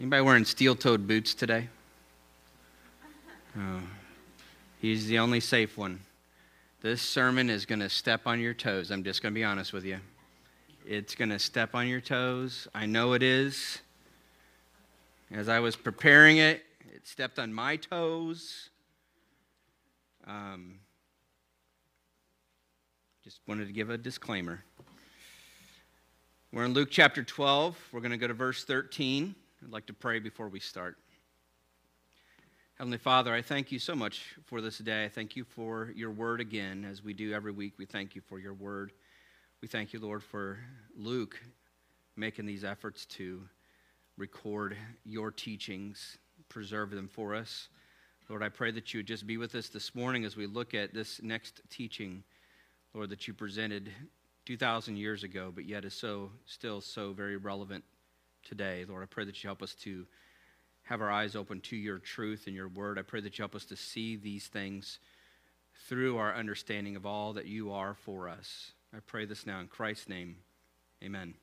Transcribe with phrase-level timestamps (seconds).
[0.00, 1.68] Anybody wearing steel-toed boots today?
[3.58, 3.80] Oh,
[4.80, 5.98] he's the only safe one.
[6.80, 8.92] This sermon is going to step on your toes.
[8.92, 9.98] I'm just going to be honest with you.
[10.86, 12.68] It's going to step on your toes.
[12.72, 13.80] I know it is.
[15.32, 18.70] As I was preparing it, it stepped on my toes.
[20.28, 20.78] Um,
[23.24, 24.62] just wanted to give a disclaimer.
[26.52, 27.76] We're in Luke chapter 12.
[27.90, 29.34] We're going to go to verse 13.
[29.64, 30.98] I'd like to pray before we start.
[32.74, 35.04] Heavenly Father, I thank you so much for this day.
[35.04, 37.72] I thank you for your word again, as we do every week.
[37.76, 38.92] We thank you for your word.
[39.60, 40.58] We thank you, Lord, for
[40.96, 41.40] Luke
[42.14, 43.42] making these efforts to
[44.16, 46.18] record your teachings,
[46.48, 47.68] preserve them for us.
[48.28, 50.72] Lord, I pray that you would just be with us this morning as we look
[50.72, 52.22] at this next teaching,
[52.94, 53.90] Lord, that you presented
[54.46, 57.82] 2,000 years ago, but yet is so still so very relevant
[58.48, 58.84] today.
[58.88, 60.06] Lord, I pray that you help us to
[60.84, 62.98] have our eyes open to your truth and your word.
[62.98, 64.98] I pray that you help us to see these things
[65.86, 68.72] through our understanding of all that you are for us.
[68.94, 70.36] I pray this now in Christ's name.
[71.04, 71.34] Amen.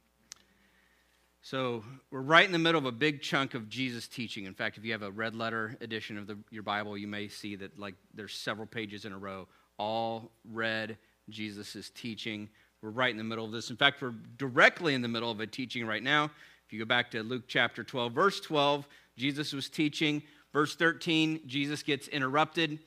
[1.43, 4.45] So, we're right in the middle of a big chunk of Jesus' teaching.
[4.45, 7.27] In fact, if you have a red letter edition of the, your Bible, you may
[7.27, 9.47] see that like there's several pages in a row,
[9.77, 10.97] all red
[11.29, 12.49] Jesus' teaching.
[12.81, 13.69] We're right in the middle of this.
[13.69, 16.31] In fact, we're directly in the middle of a teaching right now.
[16.75, 20.21] You go back to Luke chapter 12, verse 12, Jesus was teaching.
[20.51, 22.79] Verse 13, Jesus gets interrupted.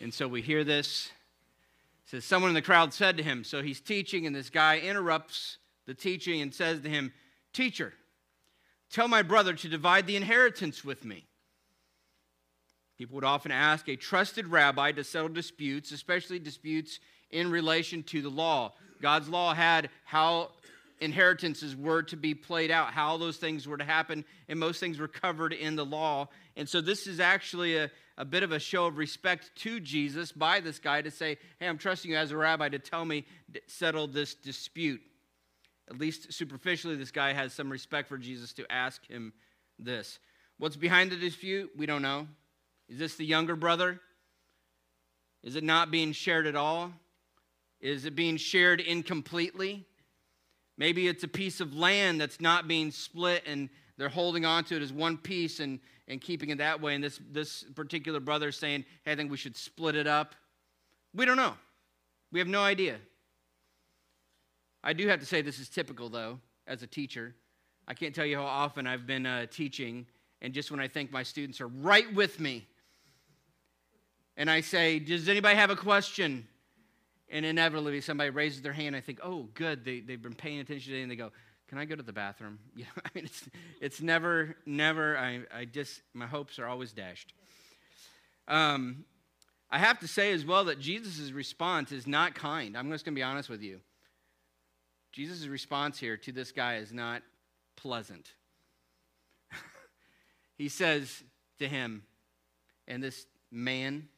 [0.00, 1.10] And so we hear this.
[2.04, 4.78] It says, Someone in the crowd said to him, so he's teaching, and this guy
[4.78, 7.12] interrupts the teaching and says to him,
[7.52, 7.92] Teacher,
[8.88, 11.26] tell my brother to divide the inheritance with me.
[12.98, 17.00] People would often ask a trusted rabbi to settle disputes, especially disputes
[17.32, 18.74] in relation to the law.
[19.02, 20.52] God's law had how
[21.00, 24.98] inheritances were to be played out, how those things were to happen, and most things
[24.98, 26.28] were covered in the law.
[26.56, 30.32] And so this is actually a, a bit of a show of respect to Jesus
[30.32, 33.26] by this guy to say, Hey, I'm trusting you as a rabbi to tell me,
[33.66, 35.00] settle this dispute.
[35.88, 39.32] At least superficially, this guy has some respect for Jesus to ask him
[39.78, 40.18] this.
[40.58, 41.72] What's behind the dispute?
[41.76, 42.28] We don't know.
[42.88, 44.00] Is this the younger brother?
[45.42, 46.92] Is it not being shared at all?
[47.80, 49.86] Is it being shared incompletely?
[50.76, 54.76] Maybe it's a piece of land that's not being split and they're holding on to
[54.76, 56.94] it as one piece and, and keeping it that way.
[56.94, 60.34] And this, this particular brother is saying, hey, I think we should split it up.
[61.14, 61.54] We don't know.
[62.32, 62.96] We have no idea.
[64.82, 67.34] I do have to say this is typical, though, as a teacher.
[67.86, 70.06] I can't tell you how often I've been uh, teaching,
[70.42, 72.66] and just when I think my students are right with me,
[74.36, 76.46] and I say, Does anybody have a question?
[77.30, 78.94] And inevitably, somebody raises their hand.
[78.94, 81.02] I think, oh, good, they, they've been paying attention today.
[81.02, 81.32] And they go,
[81.68, 82.58] can I go to the bathroom?
[82.76, 83.48] You know, I mean, it's,
[83.80, 87.32] it's never, never, I, I just, my hopes are always dashed.
[88.46, 89.04] Um,
[89.70, 92.76] I have to say as well that Jesus' response is not kind.
[92.76, 93.80] I'm just going to be honest with you.
[95.12, 97.22] Jesus' response here to this guy is not
[97.76, 98.34] pleasant.
[100.58, 101.22] he says
[101.58, 102.02] to him,
[102.86, 104.08] and this man,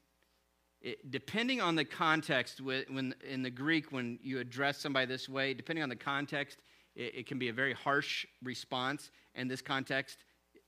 [0.87, 5.53] it, depending on the context, when in the Greek, when you address somebody this way,
[5.53, 6.59] depending on the context,
[6.95, 9.11] it, it can be a very harsh response.
[9.35, 10.19] And this context,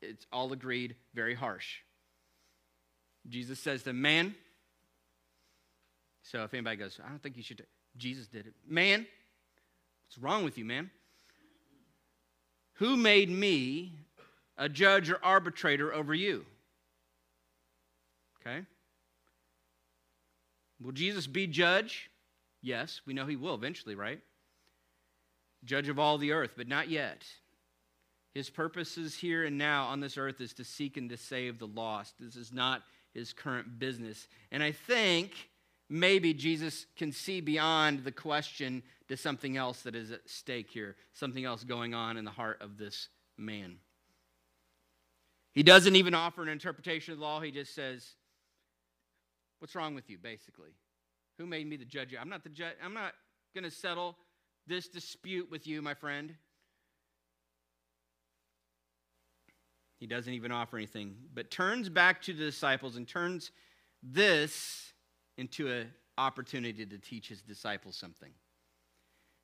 [0.02, 1.76] it's all agreed, very harsh.
[3.28, 4.34] Jesus says to man,
[6.22, 7.64] so if anybody goes, I don't think you should,
[7.96, 8.54] Jesus did it.
[8.66, 9.06] Man,
[10.06, 10.90] what's wrong with you, man?
[12.74, 13.92] Who made me
[14.56, 16.44] a judge or arbitrator over you?
[18.40, 18.64] Okay?
[20.80, 22.10] Will Jesus be judge?
[22.62, 24.20] Yes, we know he will eventually, right?
[25.64, 27.24] Judge of all the earth, but not yet.
[28.34, 31.66] His purposes here and now on this earth is to seek and to save the
[31.66, 32.14] lost.
[32.20, 32.82] This is not
[33.14, 34.28] his current business.
[34.52, 35.32] And I think
[35.88, 40.96] maybe Jesus can see beyond the question to something else that is at stake here,
[41.14, 43.78] something else going on in the heart of this man.
[45.54, 47.40] He doesn't even offer an interpretation of the law.
[47.40, 48.14] He just says,
[49.58, 50.70] What's wrong with you, basically?
[51.38, 52.14] Who made me the judge?
[52.18, 52.74] I'm not the judge.
[52.84, 53.12] I'm not
[53.54, 54.16] going to settle
[54.66, 56.34] this dispute with you, my friend.
[59.98, 63.50] He doesn't even offer anything, but turns back to the disciples and turns
[64.02, 64.92] this
[65.36, 68.30] into an opportunity to teach his disciples something.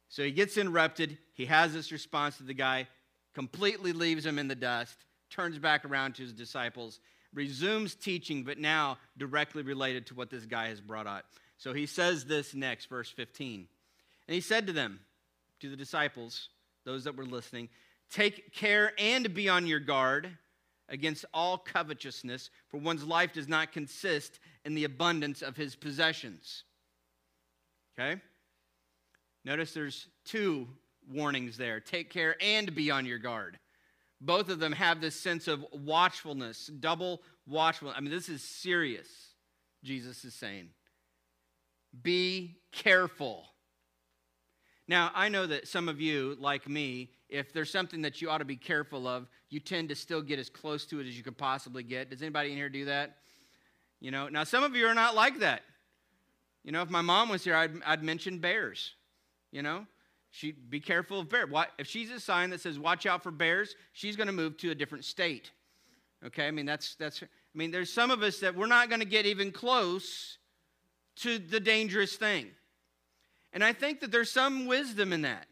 [0.08, 1.18] So he gets interrupted.
[1.32, 2.86] He has this response to the guy,
[3.34, 4.96] completely leaves him in the dust,
[5.28, 7.00] turns back around to his disciples,
[7.34, 11.24] resumes teaching, but now directly related to what this guy has brought up.
[11.58, 13.66] So he says this next, verse 15.
[14.28, 15.00] And he said to them,
[15.60, 16.48] to the disciples,
[16.84, 17.68] those that were listening,
[18.10, 20.30] Take care and be on your guard
[20.88, 26.64] against all covetousness, for one's life does not consist in the abundance of his possessions.
[27.98, 28.20] Okay?
[29.44, 30.68] Notice there's two
[31.12, 33.58] warnings there take care and be on your guard.
[34.24, 37.94] Both of them have this sense of watchfulness, double watchfulness.
[37.96, 39.06] I mean, this is serious,
[39.82, 40.70] Jesus is saying.
[42.02, 43.44] Be careful.
[44.88, 48.38] Now, I know that some of you, like me, if there's something that you ought
[48.38, 51.22] to be careful of, you tend to still get as close to it as you
[51.22, 52.08] could possibly get.
[52.08, 53.18] Does anybody in here do that?
[54.00, 55.62] You know, now some of you are not like that.
[56.64, 58.94] You know, if my mom was here, I'd, I'd mention bears.
[59.52, 59.86] You know,
[60.34, 61.48] she be careful of bears.
[61.78, 64.72] If she's a sign that says watch out for bears, she's going to move to
[64.72, 65.52] a different state.
[66.26, 67.22] Okay, I mean that's that's.
[67.22, 67.26] I
[67.56, 70.38] mean, there's some of us that we're not going to get even close
[71.18, 72.48] to the dangerous thing,
[73.52, 75.46] and I think that there's some wisdom in that.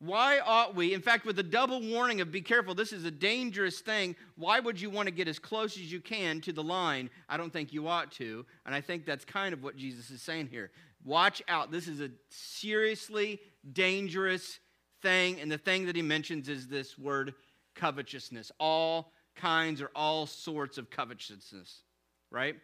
[0.00, 3.10] Why ought we, in fact, with a double warning of be careful, this is a
[3.10, 6.62] dangerous thing, why would you want to get as close as you can to the
[6.62, 7.10] line?
[7.28, 8.46] I don't think you ought to.
[8.64, 10.70] And I think that's kind of what Jesus is saying here.
[11.04, 11.70] Watch out.
[11.70, 13.40] This is a seriously
[13.72, 14.60] dangerous
[15.02, 15.40] thing.
[15.40, 17.34] And the thing that he mentions is this word
[17.74, 18.52] covetousness.
[18.58, 21.82] All kinds or all sorts of covetousness,
[22.30, 22.56] right?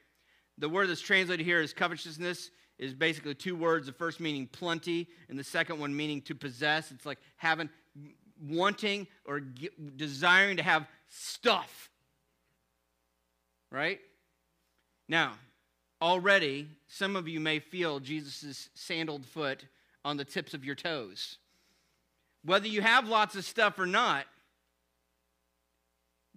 [0.59, 3.87] The word that's translated here is covetousness is basically two words.
[3.87, 6.91] The first meaning plenty, and the second one meaning to possess.
[6.91, 7.71] It's like having,
[8.41, 11.91] wanting, or desiring to have stuff.
[13.71, 14.01] Right?
[15.09, 15.33] Now,
[16.01, 19.65] already, some of you may feel Jesus' sandaled foot
[20.05, 21.39] on the tips of your toes.
[22.45, 24.27] Whether you have lots of stuff or not,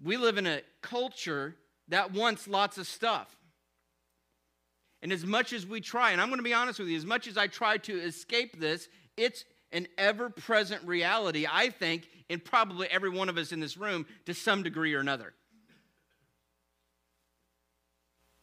[0.01, 1.55] we live in a culture
[1.89, 3.35] that wants lots of stuff.
[5.01, 7.05] And as much as we try, and I'm going to be honest with you, as
[7.05, 12.39] much as I try to escape this, it's an ever present reality, I think, in
[12.39, 15.33] probably every one of us in this room to some degree or another.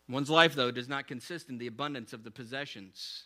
[0.08, 3.24] One's life, though, does not consist in the abundance of the possessions.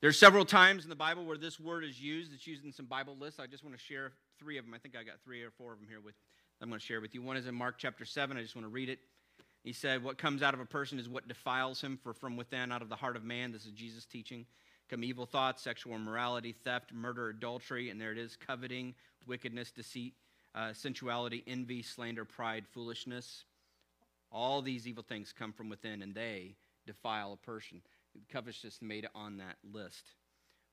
[0.00, 2.32] There's several times in the Bible where this word is used.
[2.32, 3.40] It's used in some Bible lists.
[3.40, 4.72] I just want to share three of them.
[4.72, 6.14] I think I got three or four of them here with
[6.60, 7.22] I'm going to share with you.
[7.22, 8.36] One is in Mark chapter 7.
[8.36, 8.98] I just want to read it.
[9.62, 12.72] He said, What comes out of a person is what defiles him, for from within,
[12.72, 14.44] out of the heart of man, this is Jesus teaching,
[14.88, 18.94] come evil thoughts, sexual immorality, theft, murder, adultery, and there it is coveting,
[19.26, 20.14] wickedness, deceit,
[20.54, 23.44] uh, sensuality, envy, slander, pride, foolishness.
[24.32, 26.56] All these evil things come from within, and they
[26.86, 27.82] defile a person.
[28.30, 30.12] Covetousness just made it on that list.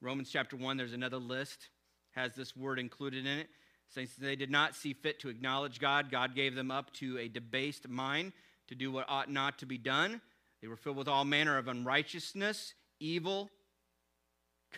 [0.01, 1.69] Romans chapter 1, there's another list,
[2.11, 3.47] has this word included in it.
[3.87, 7.27] Since they did not see fit to acknowledge God, God gave them up to a
[7.27, 8.33] debased mind
[8.67, 10.21] to do what ought not to be done.
[10.61, 13.49] They were filled with all manner of unrighteousness, evil,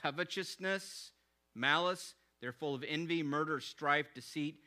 [0.02, 1.12] covetousness,
[1.56, 2.16] malice.
[2.42, 4.58] They're full of envy, murder, strife, deceit,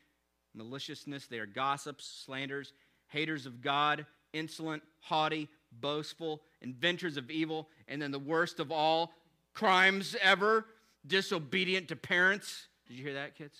[0.54, 1.26] maliciousness.
[1.26, 2.72] They are gossips, slanders,
[3.08, 9.12] haters of God, insolent, haughty, boastful, inventors of evil, and then the worst of all
[9.54, 10.66] crimes ever,
[11.06, 12.66] disobedient to parents.
[12.86, 13.58] Did you hear that, kids?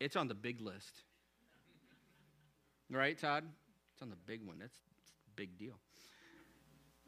[0.00, 1.02] It's on the big list.
[2.90, 3.44] Right, Todd?
[3.92, 4.58] It's on the big one.
[4.58, 5.74] That's, that's a big deal.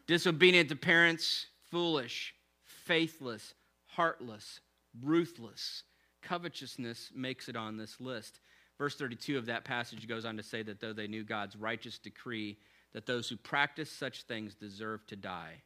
[0.07, 2.35] Disobedient to parents, foolish,
[2.65, 3.55] faithless,
[3.87, 4.61] heartless,
[5.03, 5.85] ruthless.
[6.23, 8.41] Covetousness makes it on this list.
[8.77, 11.99] Verse 32 of that passage goes on to say that though they knew God's righteous
[11.99, 12.59] decree
[12.93, 15.63] that those who practice such things deserve to die,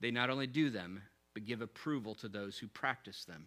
[0.00, 1.02] they not only do them,
[1.34, 3.46] but give approval to those who practice them.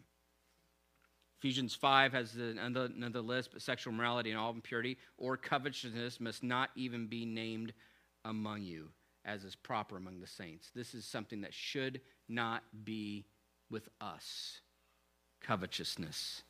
[1.39, 6.43] Ephesians 5 has another, another list, but sexual morality and all impurity or covetousness must
[6.43, 7.72] not even be named
[8.25, 8.89] among you,
[9.24, 10.69] as is proper among the saints.
[10.75, 13.25] This is something that should not be
[13.69, 14.60] with us
[15.41, 16.43] covetousness.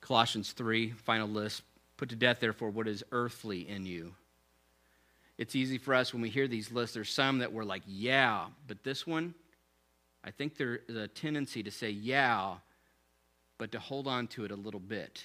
[0.00, 1.62] Colossians 3, final list.
[1.96, 4.14] Put to death, therefore, what is earthly in you.
[5.38, 6.94] It's easy for us when we hear these lists.
[6.94, 9.34] There's some that we're like, yeah, but this one,
[10.24, 12.56] I think there is a tendency to say, yeah,
[13.56, 15.24] but to hold on to it a little bit.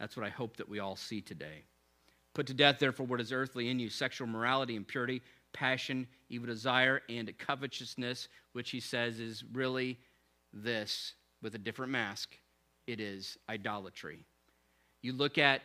[0.00, 1.62] That's what I hope that we all see today.
[2.34, 5.22] Put to death, therefore, what is earthly in you sexual morality, impurity,
[5.52, 9.98] passion, evil desire, and covetousness, which he says is really
[10.52, 12.36] this with a different mask
[12.86, 14.24] it is idolatry.
[15.02, 15.62] You look at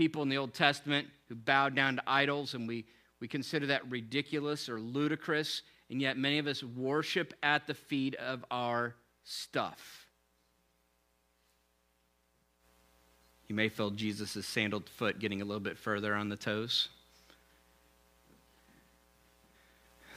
[0.00, 2.86] people in the Old Testament who bowed down to idols, and we,
[3.20, 8.14] we consider that ridiculous or ludicrous, and yet many of us worship at the feet
[8.14, 10.06] of our stuff.
[13.46, 16.88] You may feel Jesus' sandaled foot getting a little bit further on the toes.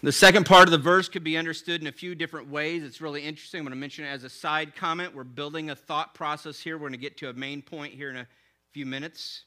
[0.02, 2.86] The second part of the verse could be understood in a few different ways.
[2.86, 3.60] It's really interesting.
[3.60, 5.14] I'm going to mention it as a side comment.
[5.14, 6.78] We're building a thought process here.
[6.78, 8.28] We're going to get to a main point here in a
[8.72, 9.44] few minutes.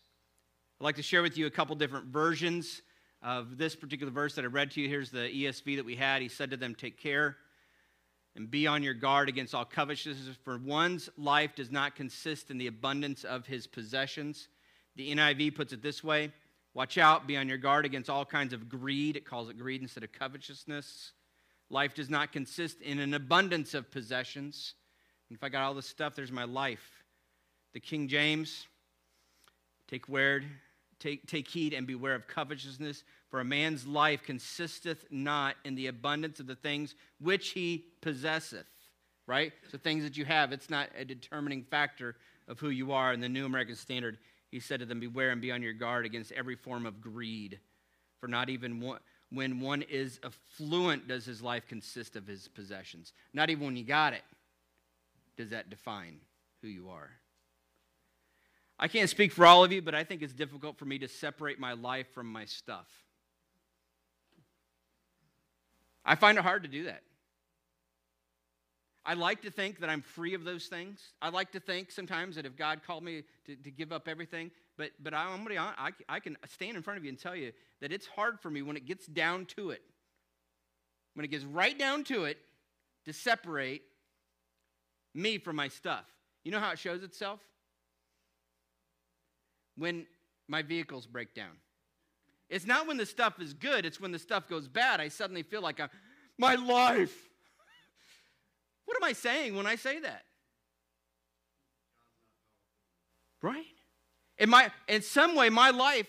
[0.78, 2.83] I'd like to share with you a couple different versions
[3.23, 4.90] of this particular verse that I read to you.
[4.90, 6.21] Here's the ESV that we had.
[6.21, 7.38] He said to them, Take care
[8.37, 12.59] and be on your guard against all covetousness, for one's life does not consist in
[12.59, 14.49] the abundance of his possessions.
[14.97, 16.30] The NIV puts it this way
[16.75, 19.16] Watch out, be on your guard against all kinds of greed.
[19.16, 21.12] It calls it greed instead of covetousness.
[21.71, 24.75] Life does not consist in an abundance of possessions.
[25.30, 27.02] And if I got all this stuff, there's my life.
[27.73, 28.66] The King James,
[29.88, 30.45] take word,
[30.99, 35.88] take, take heed and beware of covetousness, for a man's life consisteth not in the
[35.88, 38.67] abundance of the things which he possesseth.
[39.26, 39.53] Right?
[39.73, 42.15] So things that you have, it's not a determining factor
[42.47, 43.12] of who you are.
[43.12, 44.19] In the New American Standard,
[44.50, 47.59] he said to them, Beware and be on your guard against every form of greed.
[48.21, 49.00] For not even one,
[49.31, 53.12] when one is affluent does his life consist of his possessions.
[53.35, 54.23] Not even when you got it
[55.37, 56.21] does that define
[56.62, 57.11] who you are.
[58.78, 61.09] I can't speak for all of you, but I think it's difficult for me to
[61.09, 62.87] separate my life from my stuff.
[66.04, 67.02] I find it hard to do that.
[69.04, 71.00] I like to think that I'm free of those things.
[71.23, 74.50] I like to think sometimes that if God called me to, to give up everything,
[74.76, 77.37] but, but I'm going to I, I can stand in front of you and tell
[77.37, 79.83] you that it's hard for me when it gets down to it,
[81.14, 82.38] when it gets right down to it,
[83.04, 83.83] to separate
[85.14, 86.04] me from my stuff.
[86.42, 87.40] You know how it shows itself?
[89.76, 90.06] When
[90.49, 91.56] my vehicles break down.
[92.49, 95.00] It's not when the stuff is good, it's when the stuff goes bad.
[95.00, 95.88] I suddenly feel like I'm,
[96.38, 97.16] my life
[98.87, 100.23] what am I saying when I say that?
[103.42, 103.64] Right?
[104.38, 106.09] In, my, in some way, my life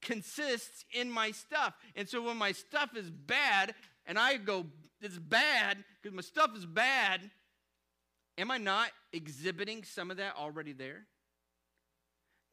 [0.00, 1.74] consists in my stuff.
[1.94, 3.74] And so when my stuff is bad
[4.06, 4.66] and I go,
[5.00, 7.20] it's bad because my stuff is bad,
[8.38, 11.06] am I not exhibiting some of that already there?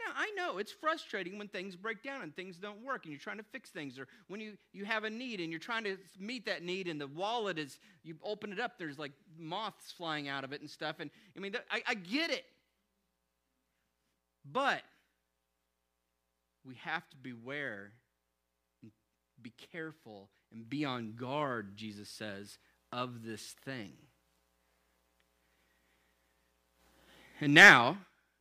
[0.06, 3.20] Now, I know it's frustrating when things break down and things don't work and you're
[3.20, 5.98] trying to fix things, or when you, you have a need and you're trying to
[6.18, 10.30] meet that need and the wallet is, you open it up, there's like moths flying
[10.30, 10.98] out of it and stuff.
[11.00, 12.46] And I mean, I, I get it.
[14.50, 14.82] But
[16.66, 17.92] we have to beware
[18.82, 18.92] and
[19.42, 22.58] be careful and be on guard, Jesus says,
[22.92, 23.94] of this thing.
[27.42, 27.98] And now,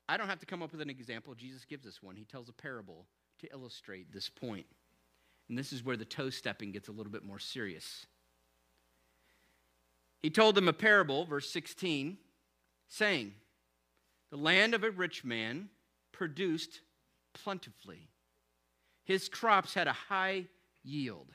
[0.09, 1.35] I don't have to come up with an example.
[1.35, 2.17] Jesus gives us one.
[2.17, 3.07] He tells a parable
[3.41, 4.67] to illustrate this point.
[5.49, 8.07] And this is where the toe stepping gets a little bit more serious.
[10.21, 12.17] He told them a parable, verse 16,
[12.89, 13.35] saying,
[14.31, 15.69] The land of a rich man
[16.13, 16.81] produced
[17.35, 18.09] plentifully.
[19.05, 20.47] His crops had a high
[20.83, 21.29] yield.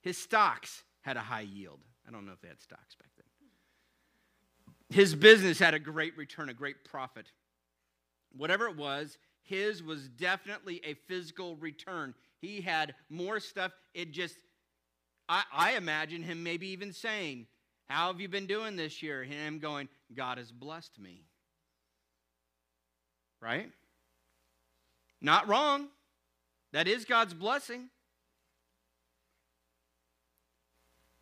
[0.00, 1.80] His stocks had a high yield.
[2.06, 3.08] I don't know if they had stocks back.
[4.90, 7.30] His business had a great return, a great profit.
[8.36, 12.14] Whatever it was, his was definitely a physical return.
[12.40, 13.72] He had more stuff.
[13.94, 14.36] It just,
[15.28, 17.46] I, I imagine him maybe even saying,
[17.88, 19.22] How have you been doing this year?
[19.22, 21.24] And him going, God has blessed me.
[23.40, 23.70] Right?
[25.20, 25.88] Not wrong.
[26.72, 27.88] That is God's blessing.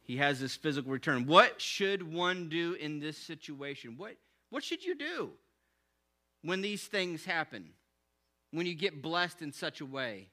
[0.06, 1.26] He has this physical return.
[1.26, 3.96] What should one do in this situation?
[3.96, 4.16] What,
[4.50, 5.30] what should you do
[6.42, 7.70] when these things happen?
[8.52, 10.28] When you get blessed in such a way?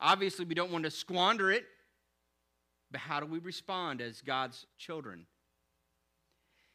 [0.00, 1.64] Obviously, we don't want to squander it,
[2.90, 5.26] but how do we respond as God's children?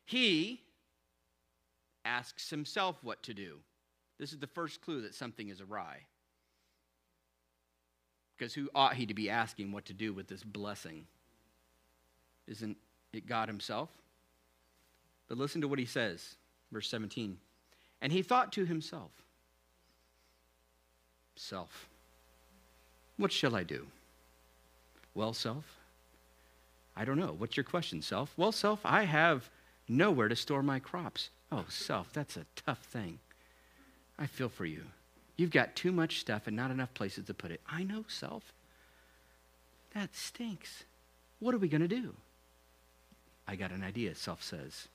[0.05, 0.61] He
[2.05, 3.57] asks himself what to do.
[4.17, 5.97] This is the first clue that something is awry.
[8.37, 11.05] Because who ought he to be asking what to do with this blessing?
[12.49, 12.75] Isn't
[13.13, 13.89] it God Himself?
[15.27, 16.35] But listen to what He says,
[16.71, 17.37] verse 17.
[18.01, 19.11] And he thought to himself,
[21.35, 21.87] Self,
[23.17, 23.87] what shall I do?
[25.15, 25.63] Well, self,
[26.97, 27.33] I don't know.
[27.37, 28.33] What's your question, self?
[28.35, 29.49] Well, self, I have
[29.87, 31.29] nowhere to store my crops.
[31.49, 33.19] Oh, self, that's a tough thing.
[34.17, 34.83] I feel for you.
[35.37, 37.61] You've got too much stuff and not enough places to put it.
[37.69, 38.51] I know, self.
[39.93, 40.83] That stinks.
[41.39, 42.15] What are we going to do?
[43.49, 44.87] I got an idea, self says.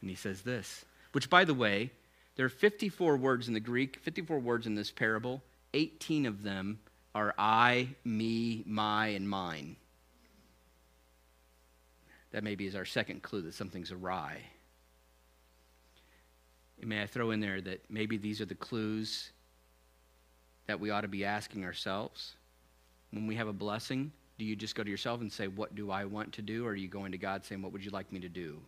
[0.00, 1.90] And he says this, which, by the way,
[2.36, 5.42] there are 54 words in the Greek, 54 words in this parable.
[5.74, 6.78] 18 of them
[7.12, 9.74] are I, me, my, and mine.
[12.30, 14.38] That maybe is our second clue that something's awry.
[16.80, 19.30] And may I throw in there that maybe these are the clues
[20.68, 22.34] that we ought to be asking ourselves
[23.10, 24.12] when we have a blessing?
[24.42, 26.66] Do you just go to yourself and say, What do I want to do?
[26.66, 28.58] Or are you going to God saying, What would you like me to do?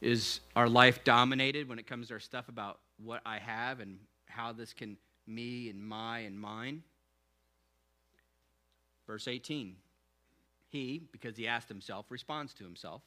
[0.00, 3.98] Is our life dominated when it comes to our stuff about what I have and
[4.26, 6.84] how this can me and my and mine?
[9.04, 9.74] Verse 18.
[10.68, 13.02] He, because he asked himself, responds to himself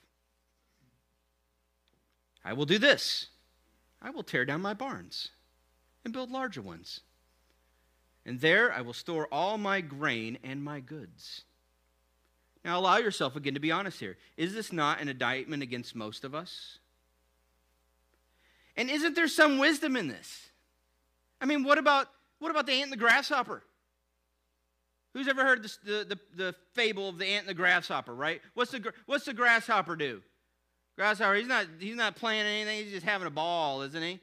[2.43, 3.27] I will do this
[4.01, 5.29] I will tear down my barns
[6.03, 6.99] and build larger ones.
[8.27, 11.45] And there I will store all my grain and my goods.
[12.65, 14.17] Now, allow yourself again to be honest here.
[14.35, 16.79] Is this not an indictment against most of us?
[18.75, 20.49] And isn't there some wisdom in this?
[21.39, 23.63] I mean, what about, what about the ant and the grasshopper?
[25.13, 28.41] Who's ever heard the, the, the fable of the ant and the grasshopper, right?
[28.55, 30.21] What's the, what's the grasshopper do?
[30.97, 34.19] Grasshopper, he's not, he's not playing anything, he's just having a ball, isn't he?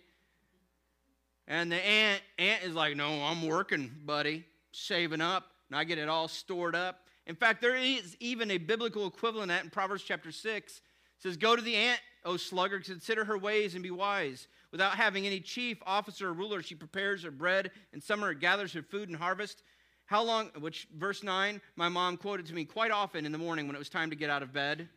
[1.46, 5.98] And the ant, ant is like, no, I'm working, buddy, saving up, and I get
[5.98, 7.00] it all stored up.
[7.26, 10.72] In fact, there is even a biblical equivalent that in Proverbs chapter 6.
[10.76, 10.82] It
[11.18, 14.48] says, Go to the ant, O sluggard, consider her ways and be wise.
[14.72, 17.70] Without having any chief, officer, or ruler, she prepares her bread.
[17.92, 19.62] In summer, gathers her food and harvest.
[20.06, 23.66] How long, which verse 9, my mom quoted to me quite often in the morning
[23.66, 24.88] when it was time to get out of bed.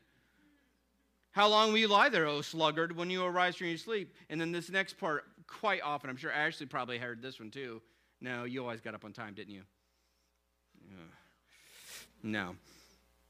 [1.31, 4.13] How long will you lie there, O sluggard, when you arise from your sleep?
[4.29, 7.81] And then this next part, quite often, I'm sure Ashley probably heard this one too.
[8.21, 9.63] No, you always got up on time, didn't you?
[12.23, 12.55] No.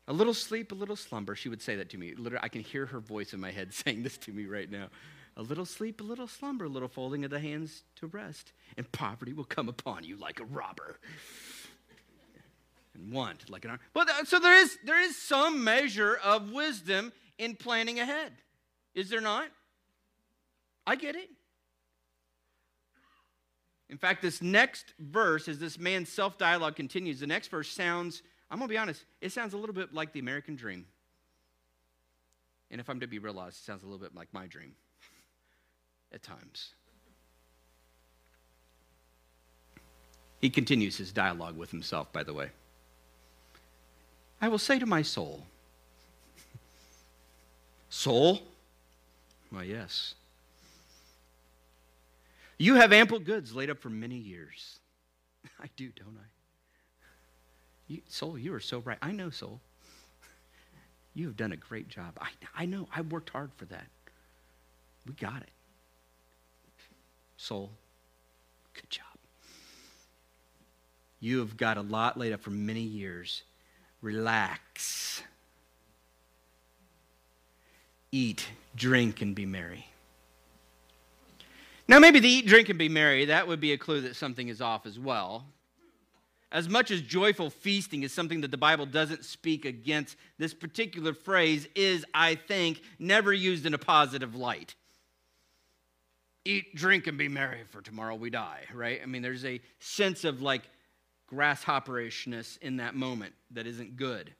[0.08, 1.36] A little sleep, a little slumber.
[1.36, 2.14] She would say that to me.
[2.16, 4.88] Literally, I can hear her voice in my head saying this to me right now.
[5.36, 8.92] A little sleep, a little slumber, a little folding of the hands to rest, and
[8.92, 11.00] poverty will come upon you like a robber.
[12.96, 13.80] and want like an arm.
[13.96, 18.34] Uh, so there is there is some measure of wisdom in planning ahead.
[18.96, 19.50] Is there not?
[20.88, 21.30] I get it.
[23.90, 28.22] In fact, this next verse, as this man's self dialogue continues, the next verse sounds,
[28.52, 30.86] I'm going to be honest, it sounds a little bit like the American dream.
[32.70, 34.74] And if I'm to be real honest, it sounds a little bit like my dream
[36.14, 36.74] at times.
[40.42, 42.50] He continues his dialogue with himself, by the way.
[44.42, 45.46] I will say to my soul,
[47.90, 48.42] Soul?
[49.50, 50.14] Why, yes.
[52.58, 54.80] You have ample goods laid up for many years.
[55.62, 56.26] I do, don't I?
[57.88, 58.98] You, soul, you are so right.
[59.02, 59.60] I know, soul.
[61.14, 62.18] You have done a great job.
[62.20, 62.88] I, I know.
[62.94, 63.88] I worked hard for that.
[65.08, 65.50] We got it.
[67.38, 67.72] Soul,
[68.74, 69.06] good job.
[71.20, 73.44] You have got a lot laid up for many years.
[74.02, 75.24] Relax.
[78.12, 79.88] Eat, drink, and be merry.
[81.88, 84.50] Now, maybe the eat, drink, and be merry, that would be a clue that something
[84.50, 85.46] is off as well.
[86.52, 91.14] As much as joyful feasting is something that the Bible doesn't speak against, this particular
[91.14, 94.76] phrase is, I think, never used in a positive light.
[96.46, 99.02] Eat, drink, and be merry, for tomorrow we die, right?
[99.02, 100.64] I mean, there's a sense of like
[101.28, 104.34] grasshopperishness in that moment that isn't good.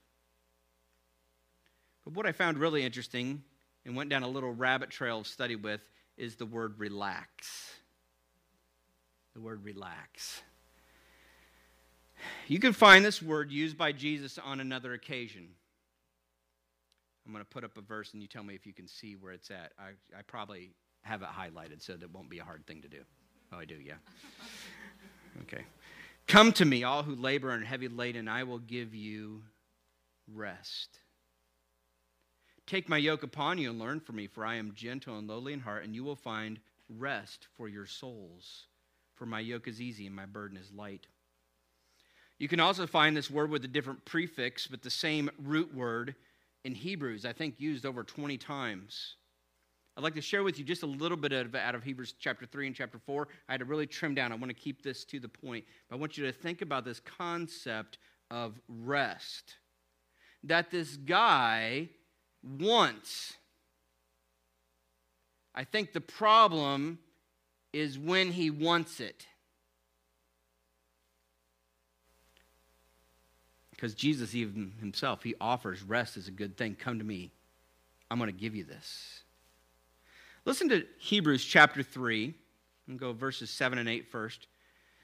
[2.06, 3.44] But what I found really interesting
[3.86, 5.82] and went down a little rabbit trail of study with
[6.18, 7.74] is the word relax.
[9.34, 10.42] The word relax.
[12.48, 15.48] You can find this word used by Jesus on another occasion.
[17.26, 19.16] I'm going to put up a verse and you tell me if you can see
[19.16, 19.74] where it's at.
[19.78, 20.72] I, I probably
[21.04, 23.02] have it highlighted so that won't be a hard thing to do.
[23.54, 23.96] Oh, I do, yeah.
[25.44, 25.66] Okay.
[26.28, 29.44] Come to me, all who labor and are heavy laden, I will give you
[30.34, 30.98] rest.
[32.68, 35.54] Take my yoke upon you and learn from me, for I am gentle and lowly
[35.54, 38.68] in heart, and you will find rest for your souls.
[39.16, 41.08] For my yoke is easy and my burden is light.
[42.40, 46.14] You can also find this word with a different prefix, but the same root word
[46.66, 49.16] in Hebrews, I think used over 20 times.
[49.96, 52.46] I'd like to share with you just a little bit of, out of Hebrews chapter
[52.46, 53.28] 3 and chapter 4.
[53.48, 54.32] I had to really trim down.
[54.32, 55.66] I want to keep this to the point.
[55.90, 57.98] But I want you to think about this concept
[58.30, 59.56] of rest.
[60.44, 61.90] That this guy
[62.60, 63.34] once.
[65.54, 67.00] I think the problem
[67.74, 69.26] is when he wants it.
[73.72, 76.76] Because Jesus, even himself, he offers rest as a good thing.
[76.76, 77.32] Come to me.
[78.10, 79.22] I'm going to give you this.
[80.46, 82.34] Listen to Hebrews chapter 3.
[82.88, 84.44] And go verses 7 and 8 first.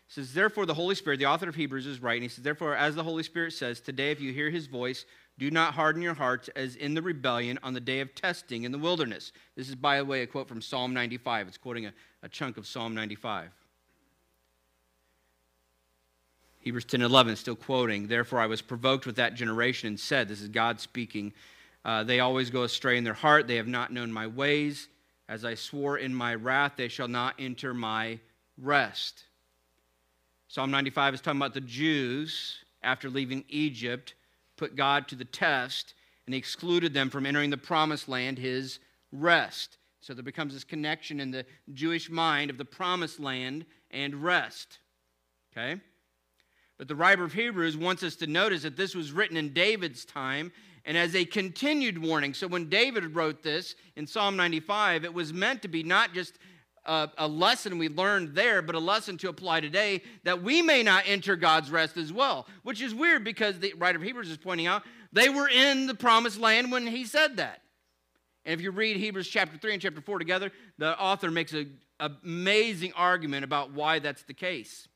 [0.07, 2.23] It says, Therefore, the Holy Spirit, the author of Hebrews, is writing.
[2.23, 5.05] He says, Therefore, as the Holy Spirit says, Today, if you hear his voice,
[5.39, 8.71] do not harden your hearts as in the rebellion on the day of testing in
[8.71, 9.31] the wilderness.
[9.55, 11.47] This is, by the way, a quote from Psalm 95.
[11.47, 13.49] It's quoting a, a chunk of Psalm 95.
[16.59, 20.41] Hebrews 10 11, still quoting, Therefore I was provoked with that generation and said, This
[20.41, 21.33] is God speaking,
[21.83, 23.47] uh, they always go astray in their heart.
[23.47, 24.87] They have not known my ways.
[25.27, 28.19] As I swore in my wrath, they shall not enter my
[28.57, 29.23] rest.
[30.47, 34.13] Psalm 95 is talking about the Jews, after leaving Egypt,
[34.57, 35.93] put God to the test,
[36.25, 38.79] and excluded them from entering the promised land, his
[39.11, 39.77] rest.
[40.01, 44.79] So there becomes this connection in the Jewish mind of the promised land and rest.
[45.51, 45.79] Okay?
[46.77, 50.03] But the writer of Hebrews wants us to notice that this was written in David's
[50.05, 50.51] time
[50.85, 52.33] and as a continued warning.
[52.33, 56.37] So when David wrote this in Psalm 95, it was meant to be not just
[56.85, 60.83] a, a, lesson we learned there, but a lesson to apply today that we may
[60.83, 64.37] not enter God's rest as well, which is weird because the writer of Hebrews is
[64.37, 67.61] pointing out they were in the promised land when he said that.
[68.45, 71.77] And if you read Hebrews chapter 3 and chapter 4 together, the author makes an
[71.99, 74.87] amazing argument about why that's the case.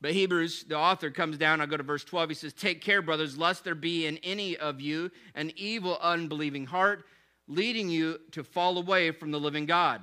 [0.00, 2.30] But Hebrews, the author comes down, I'll go to verse 12.
[2.30, 6.66] He says, Take care, brothers, lest there be in any of you an evil, unbelieving
[6.66, 7.04] heart,
[7.48, 10.00] leading you to fall away from the living God.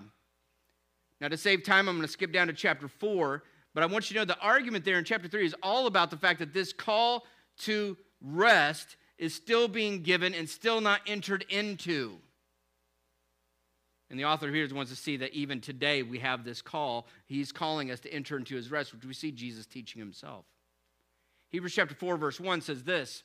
[1.21, 4.09] Now, to save time, I'm going to skip down to chapter 4, but I want
[4.09, 6.53] you to know the argument there in chapter 3 is all about the fact that
[6.53, 7.25] this call
[7.59, 12.17] to rest is still being given and still not entered into.
[14.09, 17.07] And the author here wants to see that even today we have this call.
[17.25, 20.45] He's calling us to enter into his rest, which we see Jesus teaching himself.
[21.49, 23.23] Hebrews chapter 4, verse 1 says this.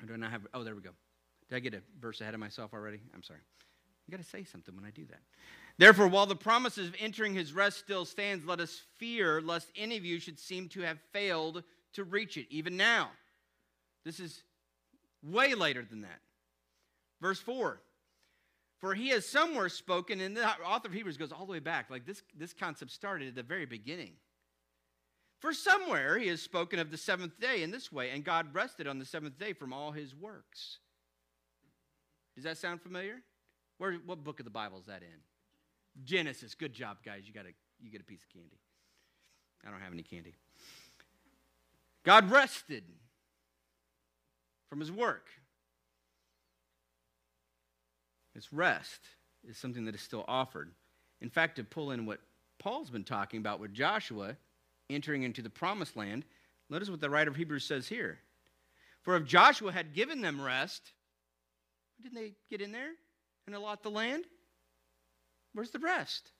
[0.00, 0.46] Or do I not have?
[0.54, 0.90] Oh, there we go.
[1.48, 3.00] Did I get a verse ahead of myself already?
[3.14, 3.40] I'm sorry.
[4.06, 5.20] You got to say something when I do that.
[5.78, 9.96] Therefore, while the promise of entering his rest still stands, let us fear lest any
[9.96, 11.62] of you should seem to have failed
[11.94, 13.10] to reach it, even now.
[14.04, 14.42] This is
[15.22, 16.20] way later than that.
[17.20, 17.80] Verse 4
[18.78, 21.90] For he has somewhere spoken, and the author of Hebrews goes all the way back.
[21.90, 24.12] Like this, this concept started at the very beginning.
[25.40, 28.86] For somewhere he has spoken of the seventh day in this way, and God rested
[28.86, 30.78] on the seventh day from all his works.
[32.34, 33.22] Does that sound familiar?
[33.78, 36.04] Where, what book of the Bible is that in?
[36.04, 36.54] Genesis.
[36.54, 37.22] Good job, guys.
[37.26, 38.58] You, got a, you get a piece of candy.
[39.66, 40.34] I don't have any candy.
[42.04, 42.84] God rested
[44.68, 45.28] from his work.
[48.34, 49.00] This rest
[49.48, 50.70] is something that is still offered.
[51.20, 52.20] In fact, to pull in what
[52.58, 54.36] Paul's been talking about with Joshua
[54.88, 56.24] entering into the promised land,
[56.70, 58.18] notice what the writer of Hebrews says here.
[59.02, 60.92] For if Joshua had given them rest,
[62.02, 62.92] didn't they get in there
[63.46, 64.24] and allot the land?
[65.52, 66.32] Where's the rest?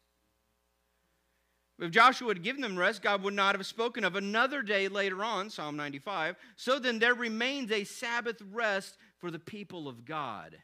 [1.79, 5.23] If Joshua had given them rest, God would not have spoken of another day later
[5.23, 6.37] on, Psalm 95.
[6.57, 10.57] So then there remains a Sabbath rest for the people of God.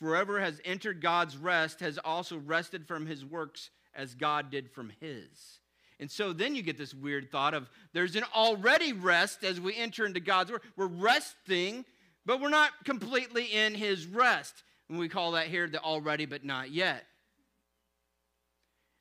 [0.00, 4.92] Whoever has entered God's rest has also rested from his works as God did from
[5.00, 5.60] his.
[5.98, 9.74] And so then you get this weird thought of there's an already rest as we
[9.74, 10.60] enter into God's word.
[10.76, 11.86] We're resting,
[12.26, 14.62] but we're not completely in his rest.
[14.88, 17.06] And we call that here the already but not yet.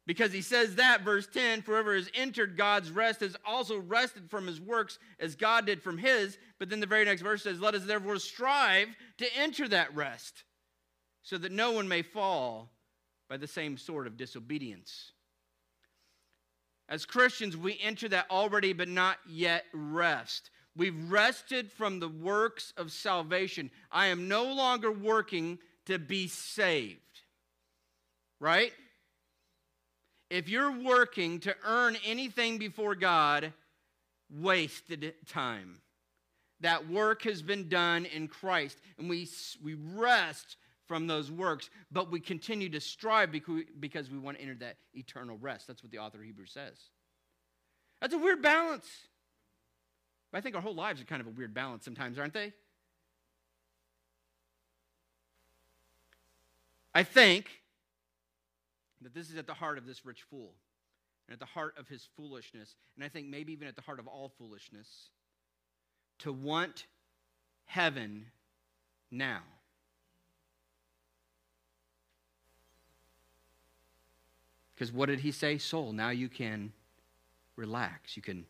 [0.07, 4.29] Because he says that, verse 10 For whoever has entered God's rest has also rested
[4.29, 6.37] from his works as God did from his.
[6.59, 10.43] But then the very next verse says, Let us therefore strive to enter that rest,
[11.23, 12.71] so that no one may fall
[13.29, 15.11] by the same sort of disobedience.
[16.87, 20.51] As Christians, we enter that already but not yet rest.
[20.77, 23.71] We've rested from the works of salvation.
[23.91, 26.99] I am no longer working to be saved.
[28.39, 28.71] Right?
[30.29, 33.53] If you're working to earn anything before God,
[34.29, 35.81] wasted time.
[36.61, 39.27] That work has been done in Christ, and we,
[39.63, 44.55] we rest from those works, but we continue to strive because we want to enter
[44.55, 45.67] that eternal rest.
[45.67, 46.77] That's what the author of Hebrews says.
[48.01, 48.87] That's a weird balance.
[50.31, 52.53] But I think our whole lives are kind of a weird balance sometimes, aren't they?
[56.95, 57.61] I think
[59.01, 60.53] that this is at the heart of this rich fool
[61.27, 63.99] and at the heart of his foolishness, and I think maybe even at the heart
[63.99, 65.09] of all foolishness,
[66.19, 66.85] to want
[67.65, 68.27] heaven
[69.11, 69.41] now.
[74.73, 75.57] Because what did he say?
[75.57, 76.71] Soul, now you can
[77.57, 78.45] relax, you can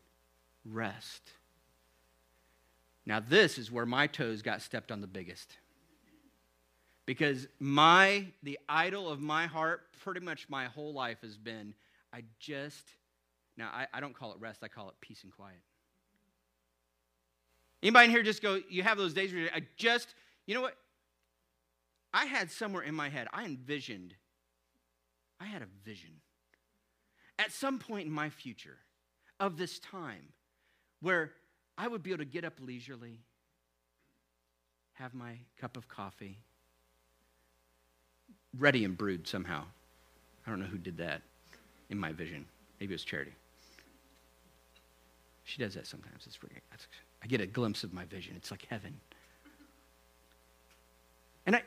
[0.64, 1.22] rest.
[3.04, 5.56] Now, this is where my toes got stepped on the biggest
[7.06, 11.72] because my the idol of my heart pretty much my whole life has been
[12.12, 12.84] i just
[13.56, 15.60] now i, I don't call it rest i call it peace and quiet.
[17.82, 20.14] Anybody in here just go you have those days where i just
[20.46, 20.76] you know what?
[22.14, 24.14] I had somewhere in my head i envisioned
[25.40, 26.10] i had a vision.
[27.38, 28.78] At some point in my future
[29.38, 30.32] of this time
[31.00, 31.32] where
[31.78, 33.20] I would be able to get up leisurely,
[34.94, 36.38] have my cup of coffee,
[38.58, 39.64] ready and brewed somehow.
[40.46, 41.22] I don't know who did that
[41.90, 42.44] in my vision.
[42.80, 43.32] Maybe it was Charity.
[45.44, 46.24] She does that sometimes.
[46.26, 46.56] It's really,
[47.22, 48.34] I get a glimpse of my vision.
[48.36, 48.98] It's like heaven.
[51.46, 51.62] And I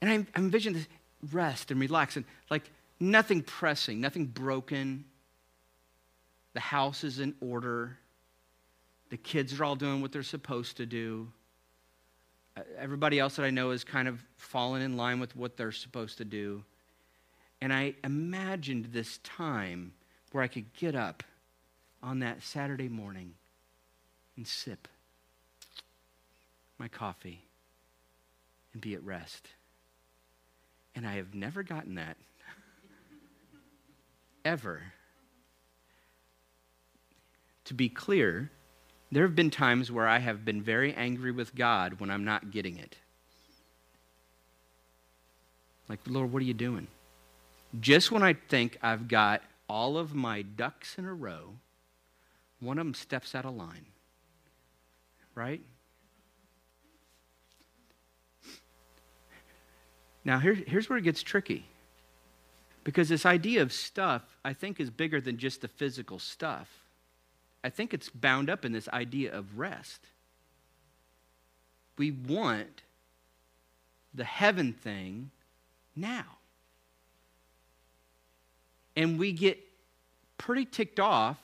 [0.00, 0.86] and I envision this
[1.32, 5.04] rest and relax and like nothing pressing, nothing broken.
[6.52, 7.96] The house is in order.
[9.10, 11.28] The kids are all doing what they're supposed to do.
[12.58, 15.70] Uh, everybody else that I know is kind of fallen in line with what they're
[15.70, 16.64] supposed to do.
[17.60, 19.92] And I imagined this time
[20.32, 21.22] where I could get up
[22.02, 23.34] on that Saturday morning
[24.36, 24.88] and sip
[26.78, 27.42] my coffee
[28.72, 29.48] and be at rest.
[30.94, 32.16] And I have never gotten that.
[34.44, 34.82] Ever.
[37.66, 38.50] To be clear,
[39.10, 42.50] there have been times where I have been very angry with God when I'm not
[42.50, 42.96] getting it.
[45.88, 46.86] Like, Lord, what are you doing?
[47.80, 51.54] Just when I think I've got all of my ducks in a row,
[52.60, 53.86] one of them steps out of line.
[55.34, 55.62] Right?
[60.24, 61.64] Now, here, here's where it gets tricky.
[62.84, 66.68] Because this idea of stuff, I think, is bigger than just the physical stuff.
[67.62, 70.06] I think it's bound up in this idea of rest.
[71.96, 72.82] We want
[74.14, 75.30] the heaven thing
[75.96, 76.24] now.
[78.96, 79.58] And we get
[80.38, 81.36] pretty ticked off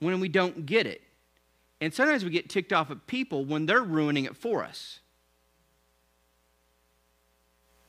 [0.00, 1.02] when we don't get it.
[1.80, 5.00] And sometimes we get ticked off at people when they're ruining it for us.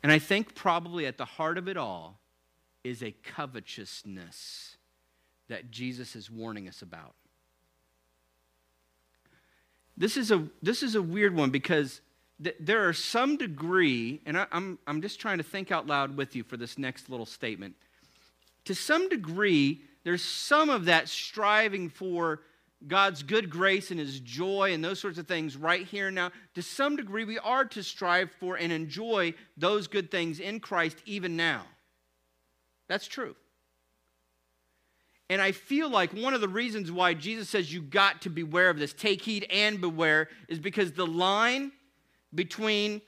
[0.04, 2.20] And I think probably at the heart of it all
[2.84, 4.78] is a covetousness
[5.48, 7.14] that Jesus is warning us about.
[9.98, 12.02] This is a, this is a weird one because
[12.44, 16.18] th- there are some degree, and I, I'm, I'm just trying to think out loud
[16.18, 17.76] with you for this next little statement.
[18.66, 22.42] To some degree, there's some of that striving for
[22.88, 26.32] God's good grace and His joy and those sorts of things right here and now.
[26.56, 30.98] To some degree, we are to strive for and enjoy those good things in Christ
[31.06, 31.64] even now.
[32.88, 33.36] That's true.
[35.30, 38.70] And I feel like one of the reasons why Jesus says you got to beware
[38.70, 41.72] of this, take heed and beware, is because the line
[42.34, 43.02] between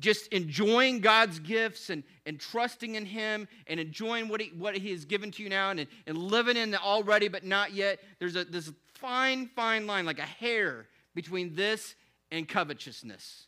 [0.00, 4.90] just enjoying God's gifts and, and trusting in Him and enjoying what He, what he
[4.92, 7.98] has given to you now and, and living in the already but not yet.
[8.18, 11.94] There's a, this fine, fine line, like a hair between this
[12.30, 13.46] and covetousness.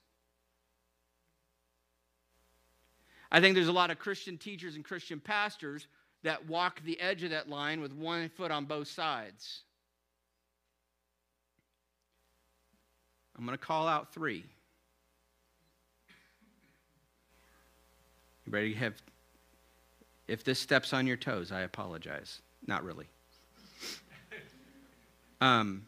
[3.33, 5.87] I think there's a lot of Christian teachers and Christian pastors
[6.23, 9.61] that walk the edge of that line with one foot on both sides.
[13.39, 14.45] I'm going to call out three.
[18.45, 18.95] You ready to have.
[20.29, 22.41] If this steps on your toes, I apologize.
[22.67, 23.07] Not really.
[25.43, 25.87] Um,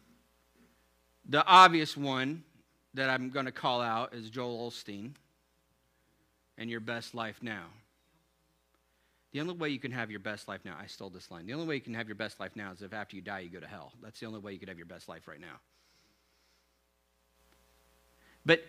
[1.29, 2.43] the obvious one
[2.95, 5.11] that I'm going to call out is Joel Osteen
[6.57, 7.65] and your best life now.
[9.33, 11.47] The only way you can have your best life now, I stole this line.
[11.47, 13.39] The only way you can have your best life now is if after you die,
[13.39, 13.91] you go to hell.
[14.01, 15.59] That's the only way you could have your best life right now.
[18.45, 18.63] But